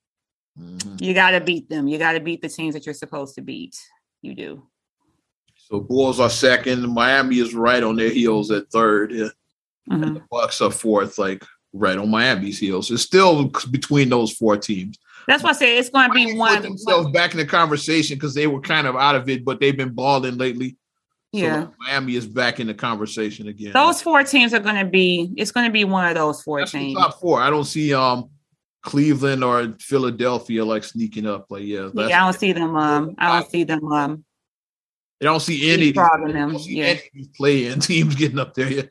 [0.59, 0.97] Mm-hmm.
[0.99, 1.87] You got to beat them.
[1.87, 3.77] You got to beat the teams that you're supposed to beat.
[4.21, 4.63] You do.
[5.55, 6.85] So Bulls are second.
[6.89, 9.13] Miami is right on their heels at third.
[9.13, 9.29] Yeah.
[9.89, 10.03] Mm-hmm.
[10.03, 12.91] And the Bucks are fourth, like right on Miami's heels.
[12.91, 14.99] It's still between those four teams.
[15.27, 16.55] That's why I say it's going to be one.
[16.55, 17.13] Put themselves one.
[17.13, 19.93] back in the conversation because they were kind of out of it, but they've been
[19.93, 20.77] balling lately.
[21.33, 23.71] So yeah, Miami is back in the conversation again.
[23.71, 25.31] Those four teams are going to be.
[25.37, 26.97] It's going to be one of those four That's teams.
[26.97, 27.39] top four.
[27.39, 28.29] I don't see um
[28.81, 31.45] Cleveland or Philadelphia like sneaking up.
[31.49, 32.75] Like yeah, yeah I don't see them.
[32.75, 33.91] Um, I don't see them.
[33.91, 34.25] Um,
[35.19, 35.91] they don't see any.
[35.91, 36.97] Them, yeah.
[37.35, 38.89] playing teams getting up there yet.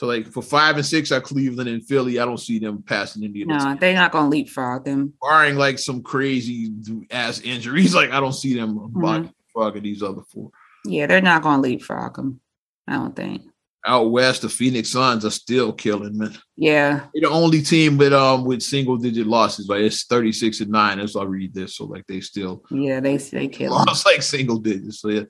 [0.00, 3.22] So like for five and six at Cleveland and Philly, I don't see them passing
[3.22, 5.12] any No, they're not gonna leapfrog them.
[5.20, 6.72] Barring like some crazy
[7.10, 9.78] ass injuries, like I don't see them mm-hmm.
[9.80, 10.52] these other four.
[10.86, 12.40] Yeah, they're not gonna leapfrog them.
[12.88, 13.42] I don't think.
[13.86, 16.34] Out west, the Phoenix Suns are still killing, man.
[16.56, 19.68] Yeah, they're the only team with um with single digit losses.
[19.68, 21.76] Like it's thirty six and nine as I read this.
[21.76, 25.02] So like they still yeah they they kill lost like single digits.
[25.02, 25.24] So yeah,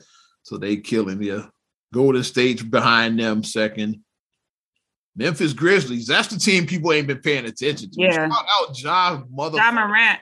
[0.44, 1.20] so they killing.
[1.20, 1.46] Yeah,
[1.92, 4.04] Golden State behind them second.
[5.16, 6.06] Memphis Grizzlies.
[6.06, 8.00] That's the team people ain't been paying attention to.
[8.00, 8.28] Yeah.
[8.28, 9.58] Shout out Ja mother.
[9.58, 10.20] Ja Morant.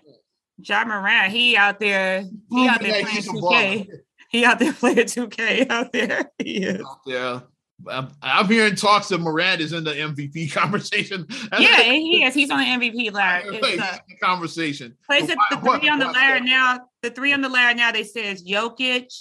[0.59, 1.33] Ja Morant.
[1.33, 2.25] He out there.
[2.51, 3.89] He out there playing 2K.
[4.31, 6.31] He out there playing 2K out there.
[6.39, 6.83] He is.
[6.83, 7.43] Out there.
[7.87, 11.27] I'm, I'm, hearing talks of Morant is in the MVP conversation.
[11.59, 12.35] yeah, he is.
[12.35, 13.51] He's on the MVP ladder.
[13.53, 14.97] It's, uh, conversation.
[15.07, 16.81] Place it, the three on the ladder now.
[17.03, 17.93] The three on the ladder now.
[17.93, 19.15] They says Jokic,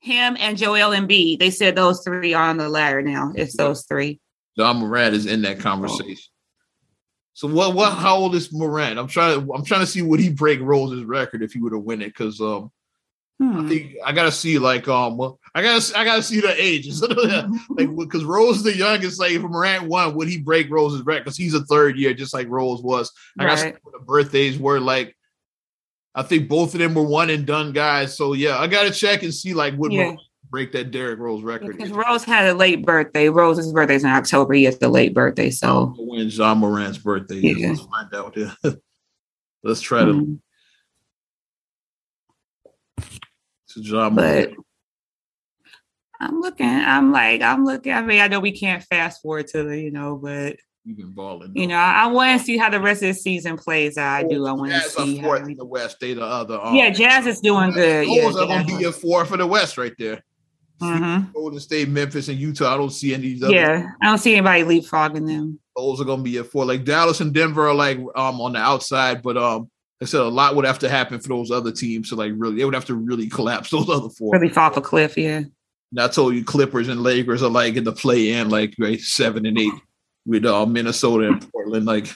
[0.00, 1.38] Him and Joel Embiid.
[1.38, 3.32] They said those three are on the ladder now.
[3.34, 4.20] It's those three.
[4.56, 6.30] Ja Morant is in that conversation.
[7.34, 8.98] So what what how old is Morant?
[8.98, 11.70] I'm trying to I'm trying to see would he break Rose's record if he were
[11.70, 12.70] to win it because um
[13.40, 13.66] I Hmm.
[13.66, 15.18] think I gotta see like um
[15.54, 17.02] I gotta I gotta see the ages
[17.70, 21.24] like because Rose is the youngest like if Morant won would he break Rose's record
[21.24, 23.78] because he's a third year just like Rose was I gotta see Right.
[23.82, 25.16] what the birthdays were like
[26.14, 29.22] I think both of them were one and done guys so yeah I gotta check
[29.22, 30.10] and see like would Yeah.
[30.10, 33.30] Rose break that Derrick Rose record Because Rose had a late birthday.
[33.30, 34.52] Rose's birthday is in October.
[34.52, 35.50] He has the late birthday.
[35.50, 37.68] So when John Morant's birthday is Yeah.
[37.70, 38.52] let's find out yeah.
[39.64, 40.38] let's try to mm,
[43.70, 44.56] to John but Morant.
[46.20, 47.92] I'm looking, I'm like, I'm looking.
[47.92, 51.12] I mean, I know we can't fast forward to the, you know, but You've been
[51.12, 51.52] balling.
[51.56, 54.12] you know, I, want to see how the rest of the season plays out.
[54.12, 54.46] I do.
[54.46, 55.98] I want to see how in the West.
[56.00, 56.60] They the other.
[56.60, 58.06] Um, Yeah, Jazz is doing good.
[58.06, 60.22] Yeah, are gonna be your four for the West right there.
[60.82, 61.32] Mhm.
[61.32, 62.74] Golden State, Memphis, and Utah.
[62.74, 65.58] I don't see any of Yeah, I don't see anybody leapfrogging them.
[65.76, 66.64] those are gonna be your four.
[66.64, 69.68] Like Dallas and Denver are like um on the outside, but um
[70.00, 72.56] I said a lot would have to happen for those other teams to like really
[72.56, 74.32] they would have to really collapse those other four.
[74.32, 75.16] Really fall off a cliff.
[75.16, 75.38] Yeah.
[75.92, 79.00] And I told you Clippers and Lakers are like in the play in like right
[79.00, 79.72] seven and eight
[80.26, 81.84] with uh, Minnesota and Portland.
[81.84, 82.06] Like,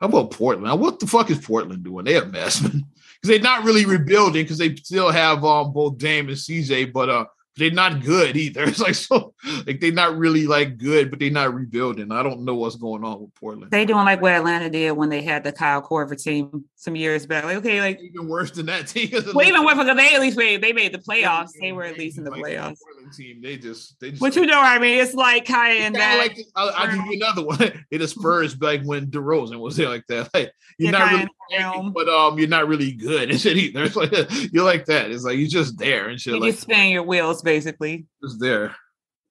[0.00, 0.78] how about Portland?
[0.80, 2.04] What the fuck is Portland doing?
[2.04, 2.84] They're a mess, man.
[3.20, 7.08] Because they're not really rebuilding because they still have um both Dame and CJ, but
[7.08, 7.24] uh
[7.56, 8.64] they're not good either.
[8.68, 9.34] It's like so
[9.66, 12.10] like they're not really like good, but they're not rebuilding.
[12.10, 13.70] I don't know what's going on with Portland.
[13.70, 17.26] They doing like what Atlanta did when they had the Kyle Korver team some years
[17.26, 17.44] back.
[17.44, 19.10] Like, okay, like even worse than that team.
[19.34, 21.50] well, even with they at least made they made the playoffs.
[21.60, 22.78] They were at least in the Like, playoffs.
[22.82, 24.98] Portland team, they just they just But you know what I mean?
[25.00, 26.18] It's like kind of that.
[26.18, 27.84] like the- I'll, I'll give you another one.
[27.90, 30.30] It is Spurs back when DeRozan was there like that.
[30.34, 31.92] Like you're Yeah, not really, realm.
[31.92, 33.84] but um, you're not really good and shit either.
[33.84, 34.12] It's like
[34.52, 35.10] you're like that.
[35.10, 36.34] It's like you're just there and shit.
[36.34, 38.06] you Like just spin your wheels, basically.
[38.22, 38.74] just there.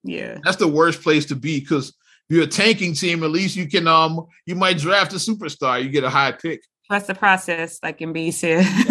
[0.03, 0.37] Yeah.
[0.43, 1.89] That's the worst place to be because
[2.29, 5.81] if you're a tanking team, at least you can um, you might draft a superstar.
[5.83, 6.61] You get a high pick.
[6.93, 8.63] Trust the process, like B said.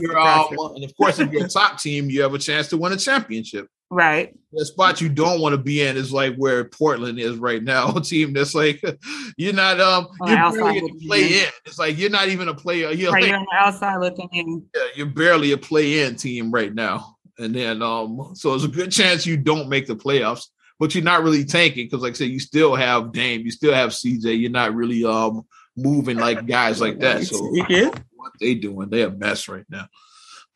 [0.00, 0.58] You're, process.
[0.74, 2.96] and of course, if you're a top team, you have a chance to win a
[2.96, 3.68] championship.
[3.90, 4.34] Right.
[4.54, 7.94] the spot you don't want to be in is like where Portland is right now.
[7.94, 8.82] A team that's like
[9.36, 11.32] you're not um On you're barely a play in.
[11.44, 11.48] in.
[11.66, 12.90] It's like you're not even a player.
[12.90, 13.24] You're Right.
[13.24, 14.64] like, You're on the outside looking in.
[14.74, 17.16] yeah, you're barely a play in team right now.
[17.38, 20.46] And then um so there's a good chance you don't make the playoffs,
[20.80, 23.74] but you're not really tanking because like I said, you still have Dame, you still
[23.74, 24.40] have CJ.
[24.40, 25.44] You're not really um
[25.76, 27.24] moving like guys like that.
[27.24, 27.90] So Yeah.
[28.14, 28.88] what they doing?
[28.90, 29.88] They're a mess right now.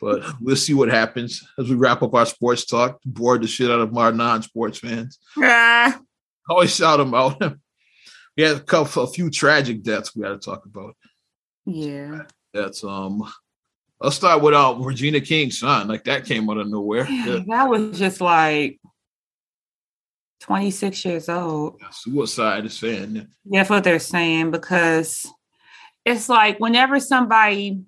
[0.00, 3.00] But we'll see what happens as we wrap up our sports talk.
[3.04, 5.18] Bored the shit out of our non-sports fans.
[5.36, 5.98] Ah,
[6.48, 7.40] always shout them out.
[8.36, 10.96] we had a couple, a few tragic deaths we got to talk about.
[11.66, 12.22] yeah.
[12.54, 13.22] That's um.
[14.00, 15.88] Let's start with uh, Regina King's son.
[15.88, 17.04] Like that came out of nowhere.
[17.10, 18.78] Yeah, That was just like
[20.40, 21.80] 26 years old.
[21.80, 23.26] What suicide is saying.
[23.44, 25.26] That's what they're saying because
[26.04, 27.82] it's like whenever somebody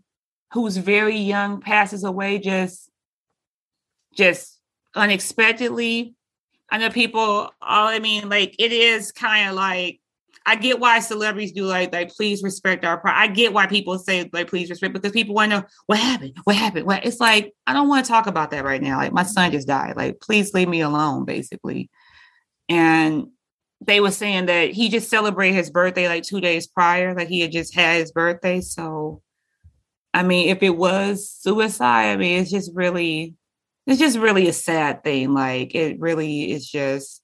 [0.53, 2.91] who's very young passes away just
[4.15, 4.61] just
[4.95, 6.15] unexpectedly.
[6.71, 10.01] I know people all I mean, like it is kind of like
[10.47, 13.99] I get why celebrities do like like please respect our pri I get why people
[13.99, 17.21] say like please respect because people want to know what happened, what happened, what it's
[17.21, 18.99] like I don't want to talk about that right now.
[18.99, 19.97] Like my son just died.
[19.97, 21.91] Like please leave me alone, basically.
[22.71, 23.27] And
[23.81, 27.41] they were saying that he just celebrated his birthday like two days prior, like he
[27.41, 28.61] had just had his birthday.
[28.61, 29.23] So,
[30.15, 33.35] I mean, if it was suicide, I mean, it's just really,
[33.87, 35.35] it's just really a sad thing.
[35.35, 37.23] Like it really is just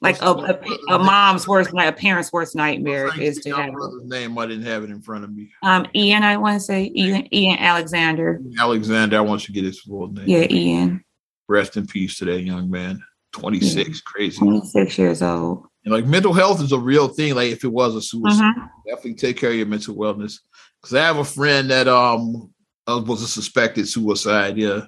[0.00, 3.72] like a, a, a mom's worst night, a parent's worst nightmare is to have.
[3.72, 4.36] brother's name.
[4.38, 5.50] I didn't have it in front of me.
[5.62, 8.40] Um, Ian, I want to say Ian, Ian Alexander.
[8.60, 9.16] Alexander.
[9.16, 10.28] I want you to get his full name.
[10.28, 11.04] Yeah, Ian,
[11.48, 13.02] Rest in peace to that young man.
[13.38, 14.38] Twenty six, crazy.
[14.38, 15.66] 26 years old.
[15.84, 17.34] And like mental health is a real thing.
[17.34, 18.54] Like if it was a suicide.
[18.54, 18.68] Mhm.
[18.86, 20.34] definitely take care of your mental wellness.
[20.80, 22.50] Because I have a friend that um
[22.86, 24.56] uh, was a suspected suicide.
[24.56, 24.82] Yeah,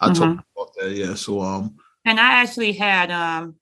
[0.00, 0.32] I told Mhm.
[0.38, 0.90] him about that.
[0.92, 3.56] Yeah, so um And I actually had um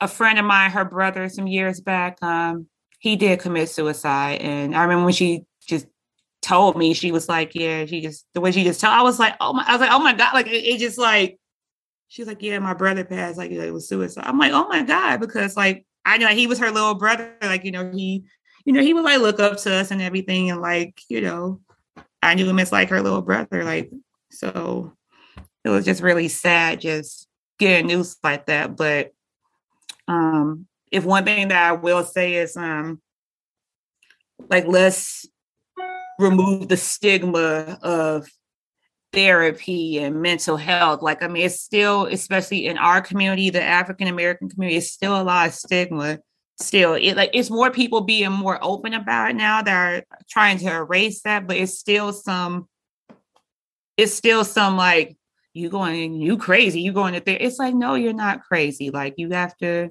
[0.00, 2.18] a friend of mine, her brother, some years back.
[2.22, 2.66] Um,
[3.00, 5.86] he did commit suicide, and I remember when she just
[6.42, 9.18] told me, she was like, "Yeah," she just the way she just told, I was
[9.18, 11.38] like, "Oh my!" I was like, "Oh my god!" Like it, it just like
[12.08, 13.38] she was like, "Yeah, my brother passed.
[13.38, 16.58] Like it was suicide." I'm like, "Oh my god!" Because like I know he was
[16.58, 17.34] her little brother.
[17.42, 18.24] Like you know he,
[18.64, 21.60] you know he would like look up to us and everything, and like you know,
[22.22, 23.62] I knew him as like her little brother.
[23.62, 23.90] Like
[24.30, 24.94] so,
[25.64, 27.28] it was just really sad just
[27.58, 28.76] getting news like that.
[28.76, 29.12] But
[30.08, 33.00] um if one thing that I will say is um
[34.48, 35.26] like let's
[36.18, 38.28] remove the stigma of
[39.12, 41.02] therapy and mental health.
[41.02, 45.20] Like, I mean, it's still, especially in our community, the African American community, it's still
[45.20, 46.18] a lot of stigma.
[46.60, 50.58] Still, it like it's more people being more open about it now that are trying
[50.58, 52.68] to erase that, but it's still some,
[53.96, 55.16] it's still some like
[55.54, 57.36] you going, you crazy, you going to there.
[57.38, 58.90] It's like, no, you're not crazy.
[58.90, 59.90] Like you have to,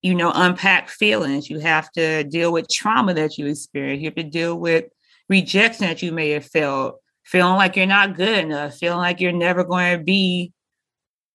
[0.00, 1.50] you know, unpack feelings.
[1.50, 4.00] You have to deal with trauma that you experience.
[4.00, 4.86] You have to deal with
[5.28, 9.32] rejection that you may have felt feeling like you're not good enough, feeling like you're
[9.32, 10.50] never going to be,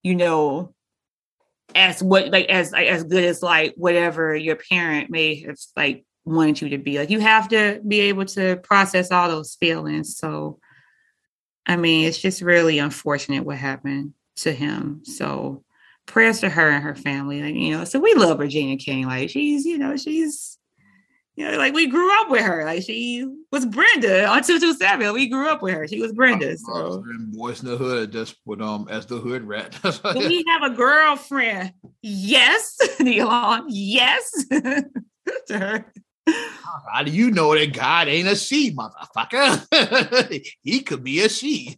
[0.01, 0.73] you know,
[1.75, 6.61] as what like as as good as like whatever your parent may have like wanted
[6.61, 6.97] you to be.
[6.97, 10.17] Like you have to be able to process all those feelings.
[10.17, 10.59] So
[11.67, 15.01] I mean, it's just really unfortunate what happened to him.
[15.05, 15.63] So
[16.07, 17.43] prayers to her and her family.
[17.43, 19.05] Like, you know, so we love Regina King.
[19.05, 20.57] Like she's, you know, she's
[21.35, 22.63] you know, like we grew up with her.
[22.63, 25.13] Like she was Brenda on 227.
[25.13, 25.87] We grew up with her.
[25.87, 26.57] She was Brenda.
[26.57, 29.75] So boys in the hood just put um as the hood rat.
[30.15, 31.73] we have a girlfriend.
[32.01, 33.65] Yes, Neilon.
[33.69, 34.45] Yes.
[35.47, 35.91] to her.
[36.91, 40.41] How do you know that God ain't a she, motherfucker?
[40.61, 41.77] he could be a she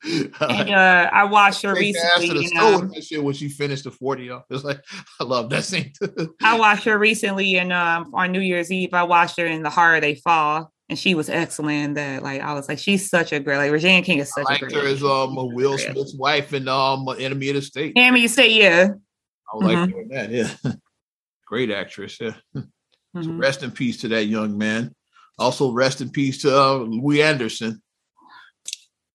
[0.04, 2.44] and uh, I watched her recently.
[2.44, 4.44] You know, that shit when she finished the 40 off.
[4.50, 4.80] It's like
[5.20, 5.92] I love that scene.
[6.42, 8.94] I watched her recently and um, on New Year's Eve.
[8.94, 10.72] I watched her in The Harder They Fall.
[10.90, 11.96] And she was excellent.
[11.96, 14.52] That like I was like, she's such a great like Regina King is such I
[14.52, 14.84] liked a great.
[14.84, 17.92] her as um Will Smith's wife and um Enemy of the State.
[17.94, 18.88] Enemy of the State, yeah.
[19.52, 20.14] I like mm-hmm.
[20.14, 20.50] that, yeah.
[21.46, 22.32] great actress, yeah.
[22.56, 23.22] Mm-hmm.
[23.22, 24.94] So rest in peace to that young man.
[25.38, 27.82] Also, rest in peace to uh, Louie Anderson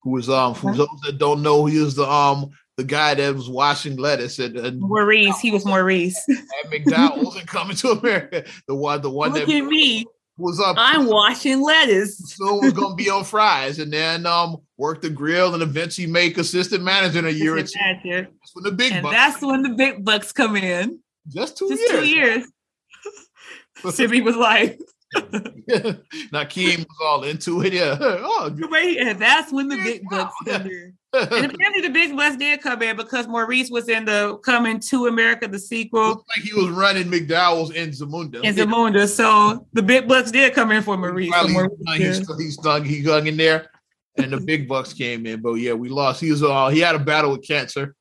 [0.03, 3.35] who was um for those that don't know, he was the um the guy that
[3.35, 5.39] was washing lettuce at, at Maurice.
[5.39, 8.45] He was Maurice at McDonald's and coming to America.
[8.67, 10.05] The one, the one Look that at me
[10.37, 10.75] was up.
[10.79, 12.19] I'm washing lettuce.
[12.35, 16.37] So was gonna be on fries, and then um worked the grill and eventually make
[16.37, 17.79] assistant manager in a year or two.
[18.03, 20.99] That's when the big and bucks that's when the big bucks come in.
[21.27, 21.91] Just two Just years.
[21.91, 23.95] two years.
[23.95, 24.79] Timmy was like,
[26.33, 27.73] Nakeem was all into it.
[27.73, 27.97] Yeah.
[28.25, 30.93] Oh, wait, and that's when the big bucks come in.
[31.13, 35.07] and apparently the big bucks did come in because Maurice was in the Coming to
[35.07, 36.25] America, the sequel.
[36.35, 38.43] Like he was running McDowell's in Zamunda.
[38.43, 39.07] In Zamunda.
[39.07, 41.33] So the big bucks did come in for Maurice.
[41.33, 43.69] So Maurice he, he stung, he hung in there,
[44.17, 45.41] and the big bucks came in.
[45.41, 46.21] But yeah, we lost.
[46.21, 47.95] He was uh he had a battle with cancer.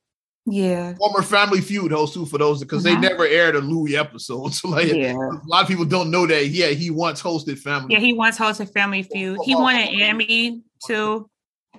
[0.45, 0.95] Yeah.
[0.95, 3.01] Former Family Feud host too for those because uh-huh.
[3.01, 4.53] they never aired a Louie episode.
[4.63, 5.15] So like yeah.
[5.15, 6.49] a lot of people don't know that.
[6.49, 7.95] Yeah, he once hosted Family.
[7.95, 9.39] Yeah, he once hosted Family Feud.
[9.45, 11.29] He won an Emmy too.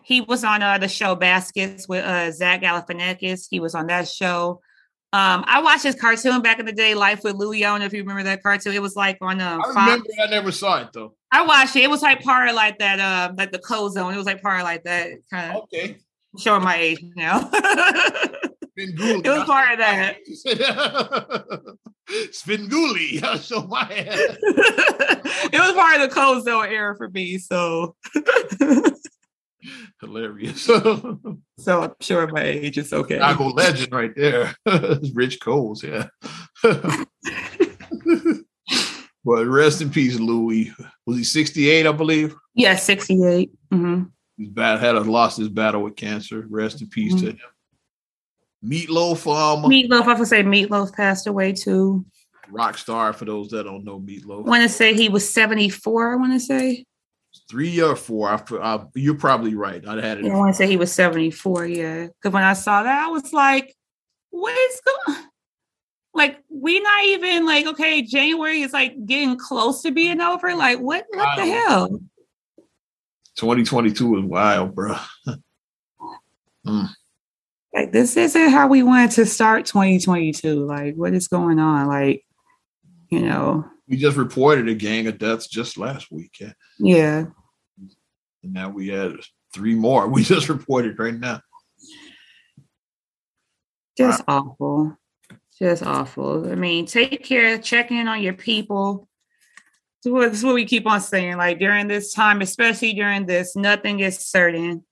[0.03, 3.47] He was on uh, the show Baskets with uh, Zach Galifianakis.
[3.49, 4.61] He was on that show.
[5.13, 7.63] Um, I watched his cartoon back in the day, Life with Louie.
[7.63, 8.73] I don't know if you remember that cartoon.
[8.73, 10.09] It was like on uh, I remember.
[10.21, 11.13] I never saw it though.
[11.31, 11.83] I watched it.
[11.83, 14.13] It was like part of like that, uh, like the Code Zone.
[14.13, 15.63] It was like part of like that kind of.
[15.63, 15.97] Okay.
[16.39, 17.51] Showing my age now.
[18.75, 20.17] It was part of that.
[22.31, 23.23] Svengoolie.
[23.23, 24.37] I show my head.
[24.41, 27.37] it was part of the Code Zone era for me.
[27.37, 27.95] So
[30.01, 30.63] hilarious.
[30.63, 31.19] so
[31.67, 33.15] I'm sure my age is okay.
[33.15, 34.55] Chicago legend right there.
[35.13, 36.07] Rich Koz, yeah.
[39.23, 40.73] but rest in peace, Louie.
[41.05, 42.35] Was he 68, I believe?
[42.55, 43.51] Yes, yeah, 68.
[43.71, 44.03] Mm-hmm.
[44.37, 46.45] He's bad, had a, lost his battle with cancer.
[46.49, 47.25] Rest in peace mm-hmm.
[47.25, 47.52] to him.
[48.63, 49.27] Meatloaf.
[49.27, 50.03] Um, Meatloaf.
[50.03, 52.05] I would say Meatloaf passed away too.
[52.49, 54.45] Rock star for those that don't know Meatloaf.
[54.45, 56.13] I want to say he was seventy four.
[56.13, 56.85] I want to say
[57.49, 58.29] three or four.
[58.29, 59.85] I, I, you're probably right.
[59.85, 60.25] I had it.
[60.25, 61.65] Yeah, I want to say he was seventy four.
[61.65, 63.75] Yeah, because when I saw that, I was like,
[64.29, 65.17] "What is going?"
[66.15, 68.03] Like we not even like okay.
[68.03, 70.53] January is like getting close to being over.
[70.53, 71.07] Like what?
[71.09, 71.87] What the hell?
[73.35, 74.95] 2022 is wild, bro.
[76.67, 76.87] mm
[77.73, 81.87] like this isn't how we wanted to start 2022 like what is going on?
[81.87, 82.25] Like
[83.09, 83.65] you know.
[83.87, 87.25] We just reported a gang of deaths just last week yeah, yeah.
[88.41, 89.15] and now we had
[89.53, 90.07] three more.
[90.09, 91.41] We just reported right now.
[93.97, 94.55] Just wow.
[94.59, 94.97] awful.
[95.59, 96.51] Just awful.
[96.51, 97.57] I mean take care.
[97.57, 99.07] Check in on your people.
[100.03, 101.37] This is what we keep on saying.
[101.37, 104.83] Like during this time especially during this nothing is certain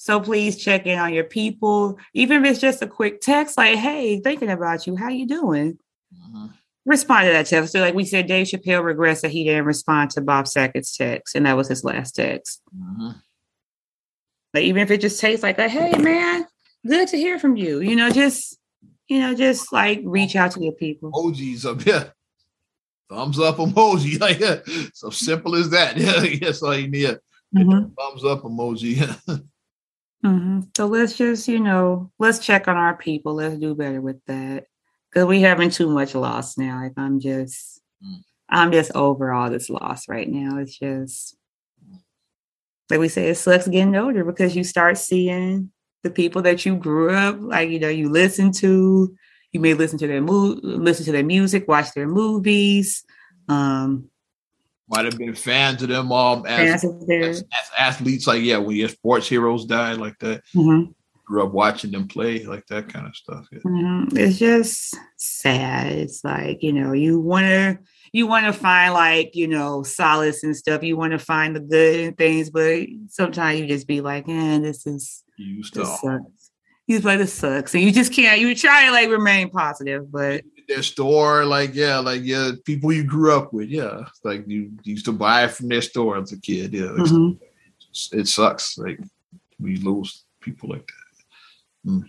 [0.00, 3.76] so please check in on your people, even if it's just a quick text, like,
[3.76, 4.96] "Hey, thinking about you.
[4.96, 5.78] How you doing?"
[6.14, 6.46] Mm-hmm.
[6.86, 7.72] Respond to that text.
[7.72, 11.36] So, like we said, Dave Chappelle regrets that he didn't respond to Bob Saget's text,
[11.36, 12.62] and that was his last text.
[12.74, 13.10] Mm-hmm.
[14.54, 16.46] Like, even if it just takes like a, "Hey, man,
[16.86, 18.56] good to hear from you," you know, just
[19.06, 21.12] you know, just like reach out to your people.
[21.12, 22.14] Emojis up here.
[23.10, 24.18] Thumbs up emoji.
[24.18, 24.60] Like yeah.
[24.94, 25.96] so simple as that.
[25.98, 27.18] Yeah, that's all you need
[27.54, 27.92] mm-hmm.
[27.98, 28.96] thumbs up emoji.
[30.24, 30.60] mm-hmm.
[30.76, 33.34] So let's just, you know, let's check on our people.
[33.34, 34.66] Let's do better with that
[35.10, 36.82] because we having too much loss now.
[36.82, 38.18] Like I'm just, mm.
[38.48, 40.58] I'm just over all this loss right now.
[40.58, 41.36] It's just
[42.90, 45.70] like we say, it sucks getting older because you start seeing
[46.02, 49.14] the people that you grew up like you know you listen to
[49.52, 53.04] you may listen to their mo- listen to their music watch their movies
[53.48, 54.08] um
[54.90, 57.44] might have been fans of them um as, as, as,
[57.78, 60.90] athletes like yeah when your sports heroes died like that mm-hmm.
[61.24, 63.58] grew up watching them play like that kind of stuff yeah.
[63.60, 64.16] mm-hmm.
[64.16, 67.78] it's just sad it's like you know you want to
[68.12, 71.60] you want to find like you know solace and stuff you want to find the
[71.60, 76.20] good things but sometimes you just be like eh, this is you used to.
[76.86, 77.72] He's like, this sucks.
[77.74, 81.98] And you just can't, you try to like remain positive, but their store, like, yeah,
[81.98, 84.04] like, yeah, people you grew up with, yeah.
[84.24, 86.72] Like you, used to buy it from their store as a kid.
[86.72, 86.82] Yeah.
[86.82, 88.18] Mm-hmm.
[88.18, 88.78] It sucks.
[88.78, 89.00] Like
[89.58, 91.90] we lose people like that.
[91.90, 92.04] Mm.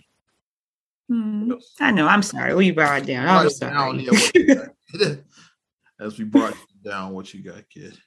[1.10, 1.62] Mm.
[1.80, 2.06] I know.
[2.06, 2.54] I'm sorry.
[2.54, 3.28] We brought it down.
[3.28, 4.06] I'm sorry.
[4.06, 4.70] Down,
[6.00, 7.98] As we brought down what you got, kid.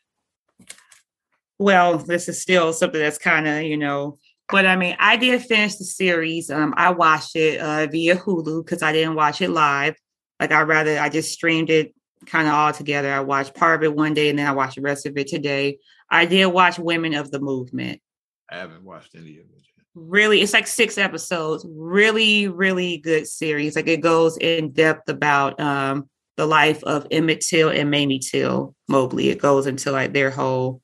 [1.59, 4.17] Well, this is still something that's kind of, you know,
[4.49, 6.49] but I mean, I did finish the series.
[6.49, 9.95] Um, I watched it uh, via Hulu because I didn't watch it live.
[10.39, 11.93] Like I rather I just streamed it
[12.25, 13.11] kind of all together.
[13.11, 15.27] I watched part of it one day and then I watched the rest of it
[15.27, 15.79] today.
[16.09, 18.01] I did watch Women of the Movement.
[18.49, 19.49] I haven't watched any of it.
[19.55, 19.85] Yet.
[19.95, 21.65] Really, it's like six episodes.
[21.67, 23.75] Really, really good series.
[23.75, 28.75] Like it goes in depth about um, the life of Emmett Till and Mamie Till
[28.87, 29.29] Mobley.
[29.29, 30.81] It goes into like their whole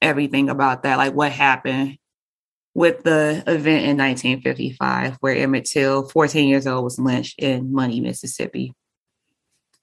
[0.00, 1.98] everything about that, like what happened
[2.74, 8.00] with the event in 1955 where Emmett Till, 14 years old, was lynched in Money,
[8.00, 8.74] Mississippi.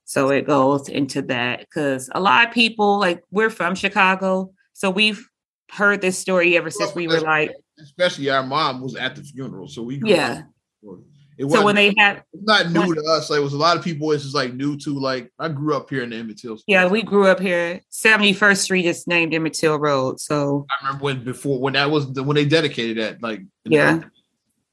[0.05, 4.89] So it goes into that because a lot of people, like we're from Chicago, so
[4.89, 5.27] we've
[5.69, 9.67] heard this story ever since we were like, especially our mom was at the funeral,
[9.67, 10.43] so we yeah.
[11.37, 13.29] It so when they had not new when, to us.
[13.29, 14.11] Like it was a lot of people.
[14.11, 16.57] It's just like new to like I grew up here in the Emmett Till.
[16.65, 17.81] Yeah, we grew up here.
[17.89, 20.19] Seventy First Street is named Emmett Till Road.
[20.19, 24.01] So I remember when before when that was the, when they dedicated that like yeah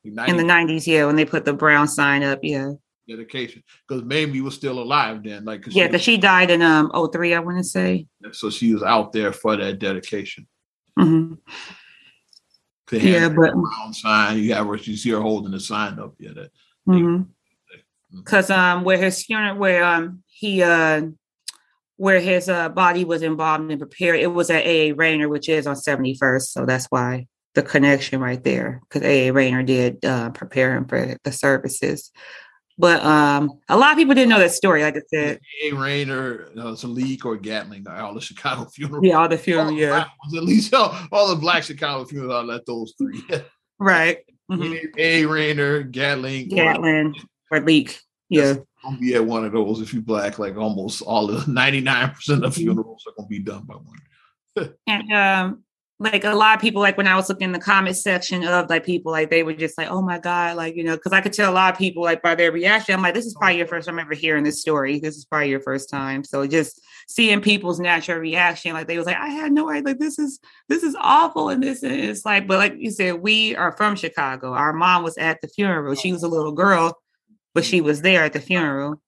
[0.05, 0.87] the in the nineties.
[0.89, 2.39] Yeah, when they put the brown sign up.
[2.43, 2.73] Yeah,
[3.07, 5.45] dedication because Mamie was still alive then.
[5.45, 8.07] Like cause yeah, because she, she, died in um 03, I want to say.
[8.33, 10.47] So she was out there for that dedication.
[10.99, 11.35] Mm-hmm.
[12.93, 14.39] Yeah, but brown sign.
[14.39, 14.77] You have her.
[14.77, 16.15] You see her holding the sign up.
[16.19, 16.51] Yeah, that.
[16.87, 17.23] Mm-hmm.
[18.17, 21.03] Because um, where his funeral, where um he uh,
[21.97, 24.91] where his uh body was involved and prepared, it was at A.
[24.91, 24.93] A.
[24.93, 26.53] Rayner, which is on Seventy First.
[26.53, 28.81] So that's why the connection right there.
[28.83, 29.29] Because A.
[29.29, 29.33] A.
[29.33, 32.13] Rayner did uh, prepare him for the services.
[32.77, 34.83] But um, a lot of people didn't know that story.
[34.83, 35.73] Like I said, A.
[35.73, 39.05] Rayner, uh, Salik, or Gatling, all the Chicago funerals.
[39.05, 39.75] Yeah, all the funerals.
[39.75, 40.07] Yeah,
[40.37, 42.35] at least all, all, the Black Chicago funerals.
[42.35, 43.23] All let those three.
[43.79, 44.19] right.
[44.51, 44.99] Mm-hmm.
[44.99, 45.25] A.
[45.25, 47.15] Rayner, Gatling, Gatling,
[47.51, 47.99] or Leak.
[48.29, 48.55] Yeah.
[48.83, 52.17] Gonna be at one of those if you black, like almost all the 99% of
[52.17, 52.51] mm-hmm.
[52.51, 54.75] funerals are gonna be done by one.
[54.87, 55.64] and um
[56.01, 58.69] like a lot of people like when i was looking in the comment section of
[58.69, 61.21] like people like they were just like oh my god like you know because i
[61.21, 63.59] could tell a lot of people like by their reaction i'm like this is probably
[63.59, 64.99] your first time ever hearing this story.
[64.99, 66.25] This is probably your first time.
[66.25, 69.99] So just seeing people's natural reaction like they was like i had no idea like
[69.99, 73.73] this is this is awful and this is like but like you said we are
[73.77, 74.53] from chicago.
[74.53, 75.95] Our mom was at the funeral.
[75.95, 76.99] She was a little girl
[77.55, 79.01] but she was there at the funeral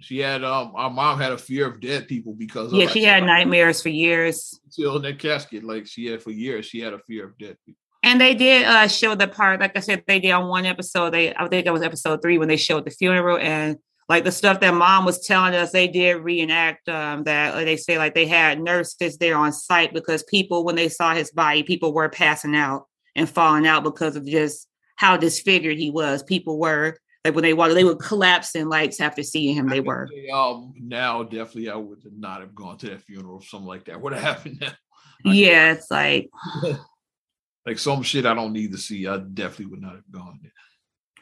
[0.00, 3.24] she had um our mom had a fear of dead people because yeah, she had
[3.24, 4.58] nightmares for years.
[4.68, 7.56] Still in that casket, like she had for years, she had a fear of dead
[7.64, 7.80] people.
[8.02, 11.10] And they did uh show the part, like I said, they did on one episode.
[11.10, 13.78] They I think it was episode three when they showed the funeral and
[14.08, 17.54] like the stuff that mom was telling us, they did reenact um, that.
[17.54, 21.14] Like they say like they had nurses there on site because people when they saw
[21.14, 22.86] his body, people were passing out
[23.16, 26.22] and falling out because of just how disfigured he was.
[26.22, 29.68] People were like when they walked, they would collapse in lights after seeing him.
[29.68, 30.08] They were.
[30.32, 33.40] Um, now definitely I would not have gone to that funeral.
[33.40, 34.60] Something like that would have happened.
[34.60, 35.32] Now.
[35.32, 36.30] yeah, it's like
[37.66, 39.08] like some shit I don't need to see.
[39.08, 40.52] I definitely would not have gone there.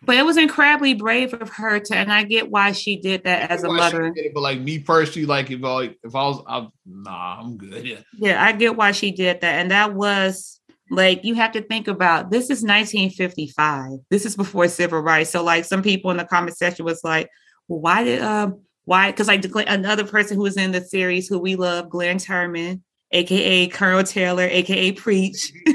[0.03, 3.51] But it was incredibly brave of her to, and I get why she did that
[3.51, 4.13] as a mother.
[4.15, 7.87] It, but like me personally, like if I if I was, I, nah, I'm good.
[7.87, 8.01] Yeah.
[8.19, 11.89] yeah, I get why she did that, and that was like you have to think
[11.89, 13.99] about this is 1955.
[14.11, 15.31] This is before civil rights.
[15.31, 17.29] So like some people in the comment section was like,
[17.69, 19.11] well, why did um why?
[19.11, 22.83] Because like another person who was in the series who we love, Glynn Turman,
[23.13, 25.53] aka Colonel Taylor, aka Preach.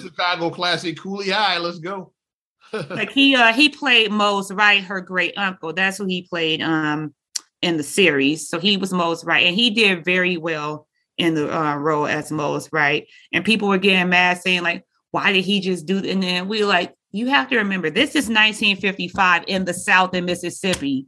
[0.00, 1.58] Chicago classic Cooley High.
[1.58, 2.12] Let's go.
[2.90, 5.74] like he uh he played Mose Wright, her great uncle.
[5.74, 7.14] That's who he played um
[7.60, 8.48] in the series.
[8.48, 10.86] So he was Mose Wright, and he did very well
[11.18, 13.06] in the uh, role as most, right?
[13.32, 15.98] And people were getting mad saying like, why did he just do?
[15.98, 20.24] And then we like, you have to remember, this is 1955 in the South in
[20.24, 21.06] Mississippi.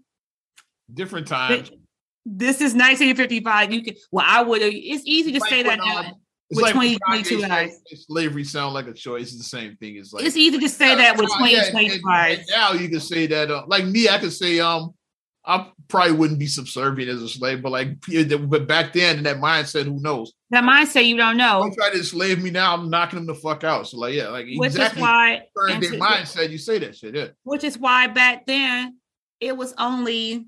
[0.93, 1.71] Different times.
[2.27, 3.73] This is 1955.
[3.73, 4.61] You can, well, I would.
[4.63, 5.99] It's easy to Like say that now.
[6.01, 6.07] um,
[6.51, 7.81] It's with like 2022 Kanye eyes.
[8.07, 9.29] Slavery sound like a choice.
[9.29, 9.97] It's the same thing.
[9.97, 12.31] It's like It's easy to say that with Yeah, and- 2025.
[12.31, 13.51] and- and now you can say that.
[13.51, 14.95] Uh, like me, I can say, um,
[15.47, 17.99] I probably wouldn't be subservient as a slave, but like,
[18.49, 20.33] but back then in that mindset, who knows?
[20.51, 22.75] That mindset you don't know, Don't try to enslave me now.
[22.75, 23.87] I'm knocking them the fuck out.
[23.87, 25.01] So like, yeah, like which exactly.
[25.01, 27.15] is why, to- mindset, you say that shit.
[27.15, 27.29] Yeah.
[27.43, 28.99] which is why back then
[29.41, 30.47] it was only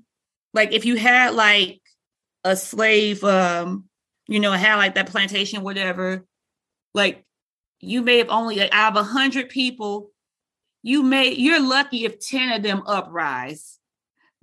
[0.53, 1.79] like if you had like
[2.43, 3.85] a slave, um,
[4.27, 6.25] you know, had like that plantation, whatever,
[6.95, 7.23] like
[7.79, 10.09] you may have only like, out of a hundred people,
[10.81, 13.76] you may you're lucky if 10 of them uprise.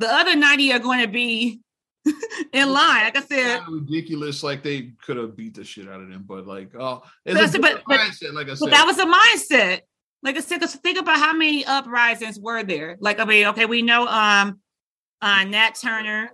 [0.05, 1.61] The other 90 are going to be
[2.53, 3.05] in line.
[3.05, 4.43] Like I said, ridiculous.
[4.43, 7.79] Like they could have beat the shit out of them, but like, oh, it's But-
[7.79, 8.35] a but- mindset.
[8.35, 9.81] Like I But said, that was a mindset.
[10.23, 12.97] Like I said, 'cause think about how many uprisings were there.
[13.01, 14.61] Like I mean, okay, we know um
[15.23, 16.31] uh Nat Turner,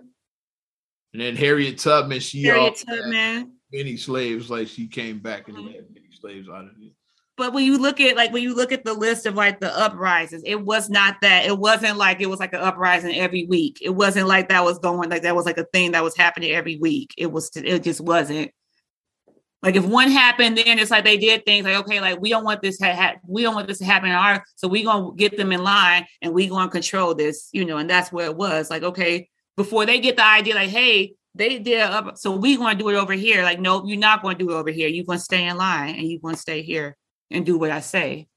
[1.13, 3.53] and then Harriet Tubman, she Harriet Tubman.
[3.71, 4.49] many slaves.
[4.49, 6.91] Like she came back and had many slaves out of it.
[7.41, 9.75] But when you look at like when you look at the list of like the
[9.75, 11.47] uprisings, it was not that.
[11.47, 13.79] It wasn't like it was like an uprising every week.
[13.81, 16.51] It wasn't like that was going like that was like a thing that was happening
[16.51, 17.15] every week.
[17.17, 18.51] It was it just wasn't.
[19.63, 22.43] Like if one happened, then it's like they did things like okay, like we don't
[22.43, 25.11] want this to ha- we don't want this to happen in our so we gonna
[25.15, 28.37] get them in line and we gonna control this, you know, and that's where it
[28.37, 28.69] was.
[28.69, 32.77] Like okay, before they get the idea, like hey, they did up, so we gonna
[32.77, 33.41] do it over here.
[33.41, 34.87] Like no, you're not gonna do it over here.
[34.87, 36.97] You're gonna stay in line and you're gonna stay here
[37.31, 38.27] and do what I say.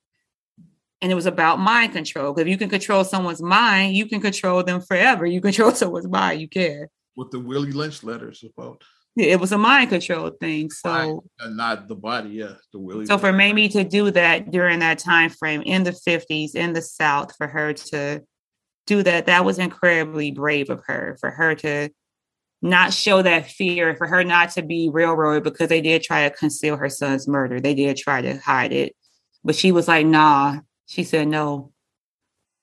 [1.02, 2.32] And it was about mind control.
[2.32, 5.26] Because if you can control someone's mind, you can control them forever.
[5.26, 6.86] You control someone's mind, you can.
[7.14, 8.82] What the Willie Lynch letters about?
[9.16, 10.70] Yeah, It was a mind control thing.
[10.70, 12.30] So Mind, uh, not the body.
[12.30, 13.06] Yeah, the Willie.
[13.06, 16.82] so for Mamie to do that during that time frame in the 50s in the
[16.82, 18.22] South, for her to
[18.86, 21.16] do that, that was incredibly brave of her.
[21.20, 21.90] For her to
[22.64, 26.34] not show that fear, for her not to be railroaded because they did try to
[26.34, 27.60] conceal her son's murder.
[27.60, 28.96] They did try to hide it.
[29.44, 30.60] But she was like, nah.
[30.86, 31.72] She said, no,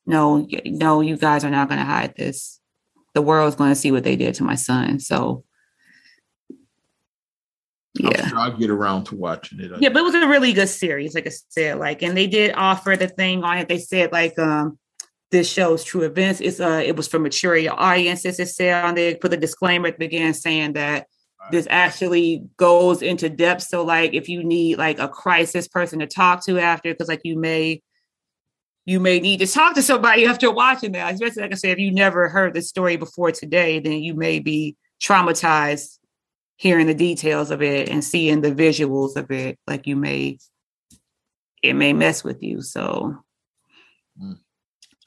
[0.08, 2.60] no, no, you guys are not going to hide this.
[3.14, 5.00] The world's going to see what they did to my son.
[5.00, 5.44] So,
[7.94, 8.28] yeah.
[8.28, 9.72] sure I'll get around to watching it.
[9.80, 11.78] Yeah, but it was a really good series, like I said.
[11.78, 13.68] Like, and they did offer the thing on it.
[13.68, 14.80] They said like um
[15.32, 16.42] this shows true events.
[16.42, 18.40] It's uh it was for mature audiences.
[18.40, 21.08] It said on there put a disclaimer at the beginning saying that
[21.52, 23.64] this actually goes into depth.
[23.64, 27.22] So like if you need like a crisis person to talk to after, because like
[27.24, 27.82] you may
[28.86, 31.14] you may need to talk to somebody after watching that.
[31.14, 34.40] Especially like I said, if you never heard the story before today, then you may
[34.40, 35.98] be traumatized
[36.58, 39.58] hearing the details of it and seeing the visuals of it.
[39.66, 40.38] Like you may
[41.64, 42.62] it may mess with you.
[42.62, 43.16] So
[44.22, 44.38] Mm.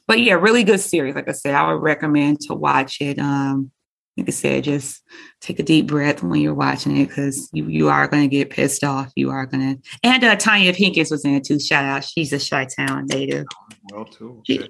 [0.07, 1.14] But yeah, really good series.
[1.14, 3.18] Like I said, I would recommend to watch it.
[3.18, 3.70] Um,
[4.16, 5.02] like I said, just
[5.40, 8.50] take a deep breath when you're watching it because you you are going to get
[8.50, 9.11] pissed off.
[9.16, 9.82] You are going to.
[10.05, 11.59] And uh, Tonya Pinkins was in it too.
[11.59, 13.46] Shout out, she's a Chi Town native.
[13.92, 14.42] well too.
[14.46, 14.68] She-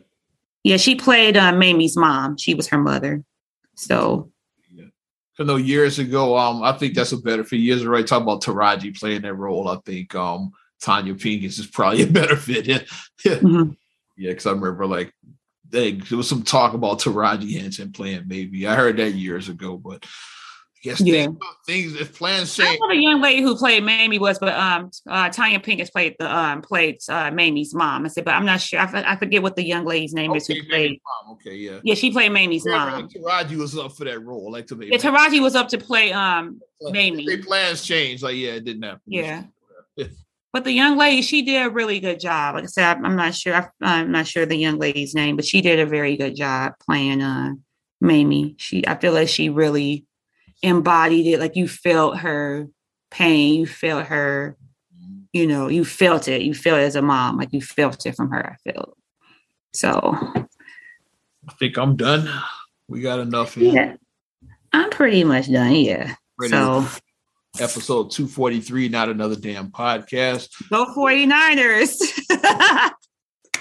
[0.62, 2.39] Yeah, she played uh, Mamie's mom.
[2.39, 3.22] She was her mother.
[3.74, 4.30] So
[5.39, 7.57] I know years ago, um, I think that's a better fit.
[7.59, 9.66] Years ago, talking about Taraji playing that role.
[9.68, 12.66] I think um Tonya Pinkins is probably a better fit.
[12.66, 12.78] Yeah,
[13.24, 13.76] yeah, mhm.
[14.17, 14.31] Yeah.
[14.31, 15.12] Because I remember like
[15.69, 18.25] they, there was some talk about Taraji Henson playing.
[18.27, 20.09] Maybe I heard that years ago, but I
[20.83, 21.25] guess Yeah.
[21.25, 22.79] things, things if plans I change.
[22.79, 26.15] don't know the young lady who played Mamie was, but um, uh, Tonya Pinkins played
[26.19, 28.05] the um played uh, Mamie's mom.
[28.05, 28.79] I said, but I'm not sure.
[28.81, 31.01] I, f- I forget what the young lady's name is Okay, who maybe played.
[31.27, 31.33] mom.
[31.37, 31.81] Okay, yeah.
[31.83, 32.93] Yeah, she played Mamie's Yeah, mom.
[33.03, 33.09] like
[33.49, 34.87] Taraji was up for that role, like to be.
[34.89, 37.25] Yeah, Taraji was up to play um Mamie.
[37.27, 38.23] Their plans changed.
[38.23, 39.01] Like, yeah, it didn't happen.
[39.07, 39.45] Yeah.
[40.55, 42.55] But the young lady, she did a really good job.
[42.55, 43.75] Like I said, I'm- not sure.
[43.83, 47.21] I'm not sure the young lady's name, but she did a very good job playing
[47.21, 47.55] uh,
[48.01, 48.55] Mamie.
[48.57, 50.07] She, I feel like she really
[50.63, 51.41] embodied it.
[51.41, 52.69] Like you felt her
[53.11, 54.57] pain, you felt her.
[55.33, 56.43] You know, you felt it.
[56.43, 58.53] You felt it as a mom, like you felt it from her.
[58.53, 58.97] I felt
[59.73, 60.17] so.
[60.37, 62.31] I think I'm done.
[62.87, 63.73] We got enough here.
[63.73, 63.97] Yeah,
[64.73, 65.75] I'm pretty much done.
[65.75, 66.15] Yeah.
[66.47, 66.87] So
[67.61, 70.49] episode 243, not another damn podcast.
[70.71, 71.97] go 49ers.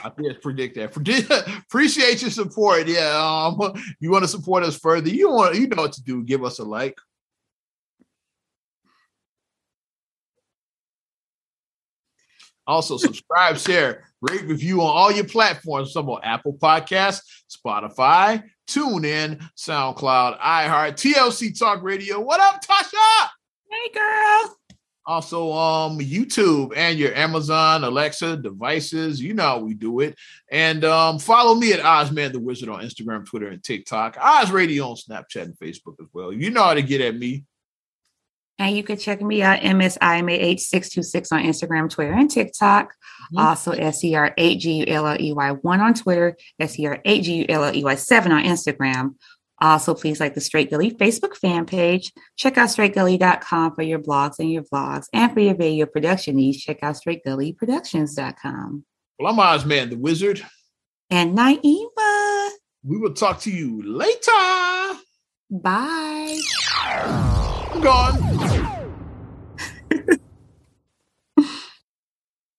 [0.04, 0.92] I did predict that.
[0.92, 2.88] Predict, appreciate your support.
[2.88, 3.14] Yeah.
[3.16, 5.10] Um, you want to support us further?
[5.10, 6.24] You want you know what to do.
[6.24, 6.98] Give us a like.
[12.66, 15.94] Also, subscribe, share, rate, review on all your platforms.
[15.94, 22.20] Some on Apple Podcasts, Spotify, TuneIn, SoundCloud, iHeart, TLC Talk Radio.
[22.20, 23.30] What up, Tasha?
[23.74, 24.58] Hey, girl.
[25.06, 29.22] Also, um, YouTube and your Amazon Alexa devices.
[29.22, 30.16] You know how we do it.
[30.52, 34.18] And um, follow me at Ozman the Wizard on Instagram, Twitter, and TikTok.
[34.22, 36.32] Oz Radio on Snapchat and Facebook as well.
[36.32, 37.44] You know how to get at me.
[38.60, 42.90] And you can check me out, MSIMAH626 on Instagram, Twitter, and TikTok.
[42.90, 43.40] Mm-hmm.
[43.40, 49.16] Also, SER8GULLEY1 on Twitter, SER8GULLEY7 on Instagram.
[49.64, 52.12] Also, please like the Straight Gully Facebook fan page.
[52.36, 55.06] Check out straightgully.com for your blogs and your vlogs.
[55.14, 58.86] And for your video production needs, check out straightgullyproductions.com.
[59.18, 60.46] Well, I'm Ozman the Wizard.
[61.10, 62.50] And Naima.
[62.84, 65.00] We will talk to you later.
[65.50, 66.42] Bye.
[67.72, 68.63] I'm gone.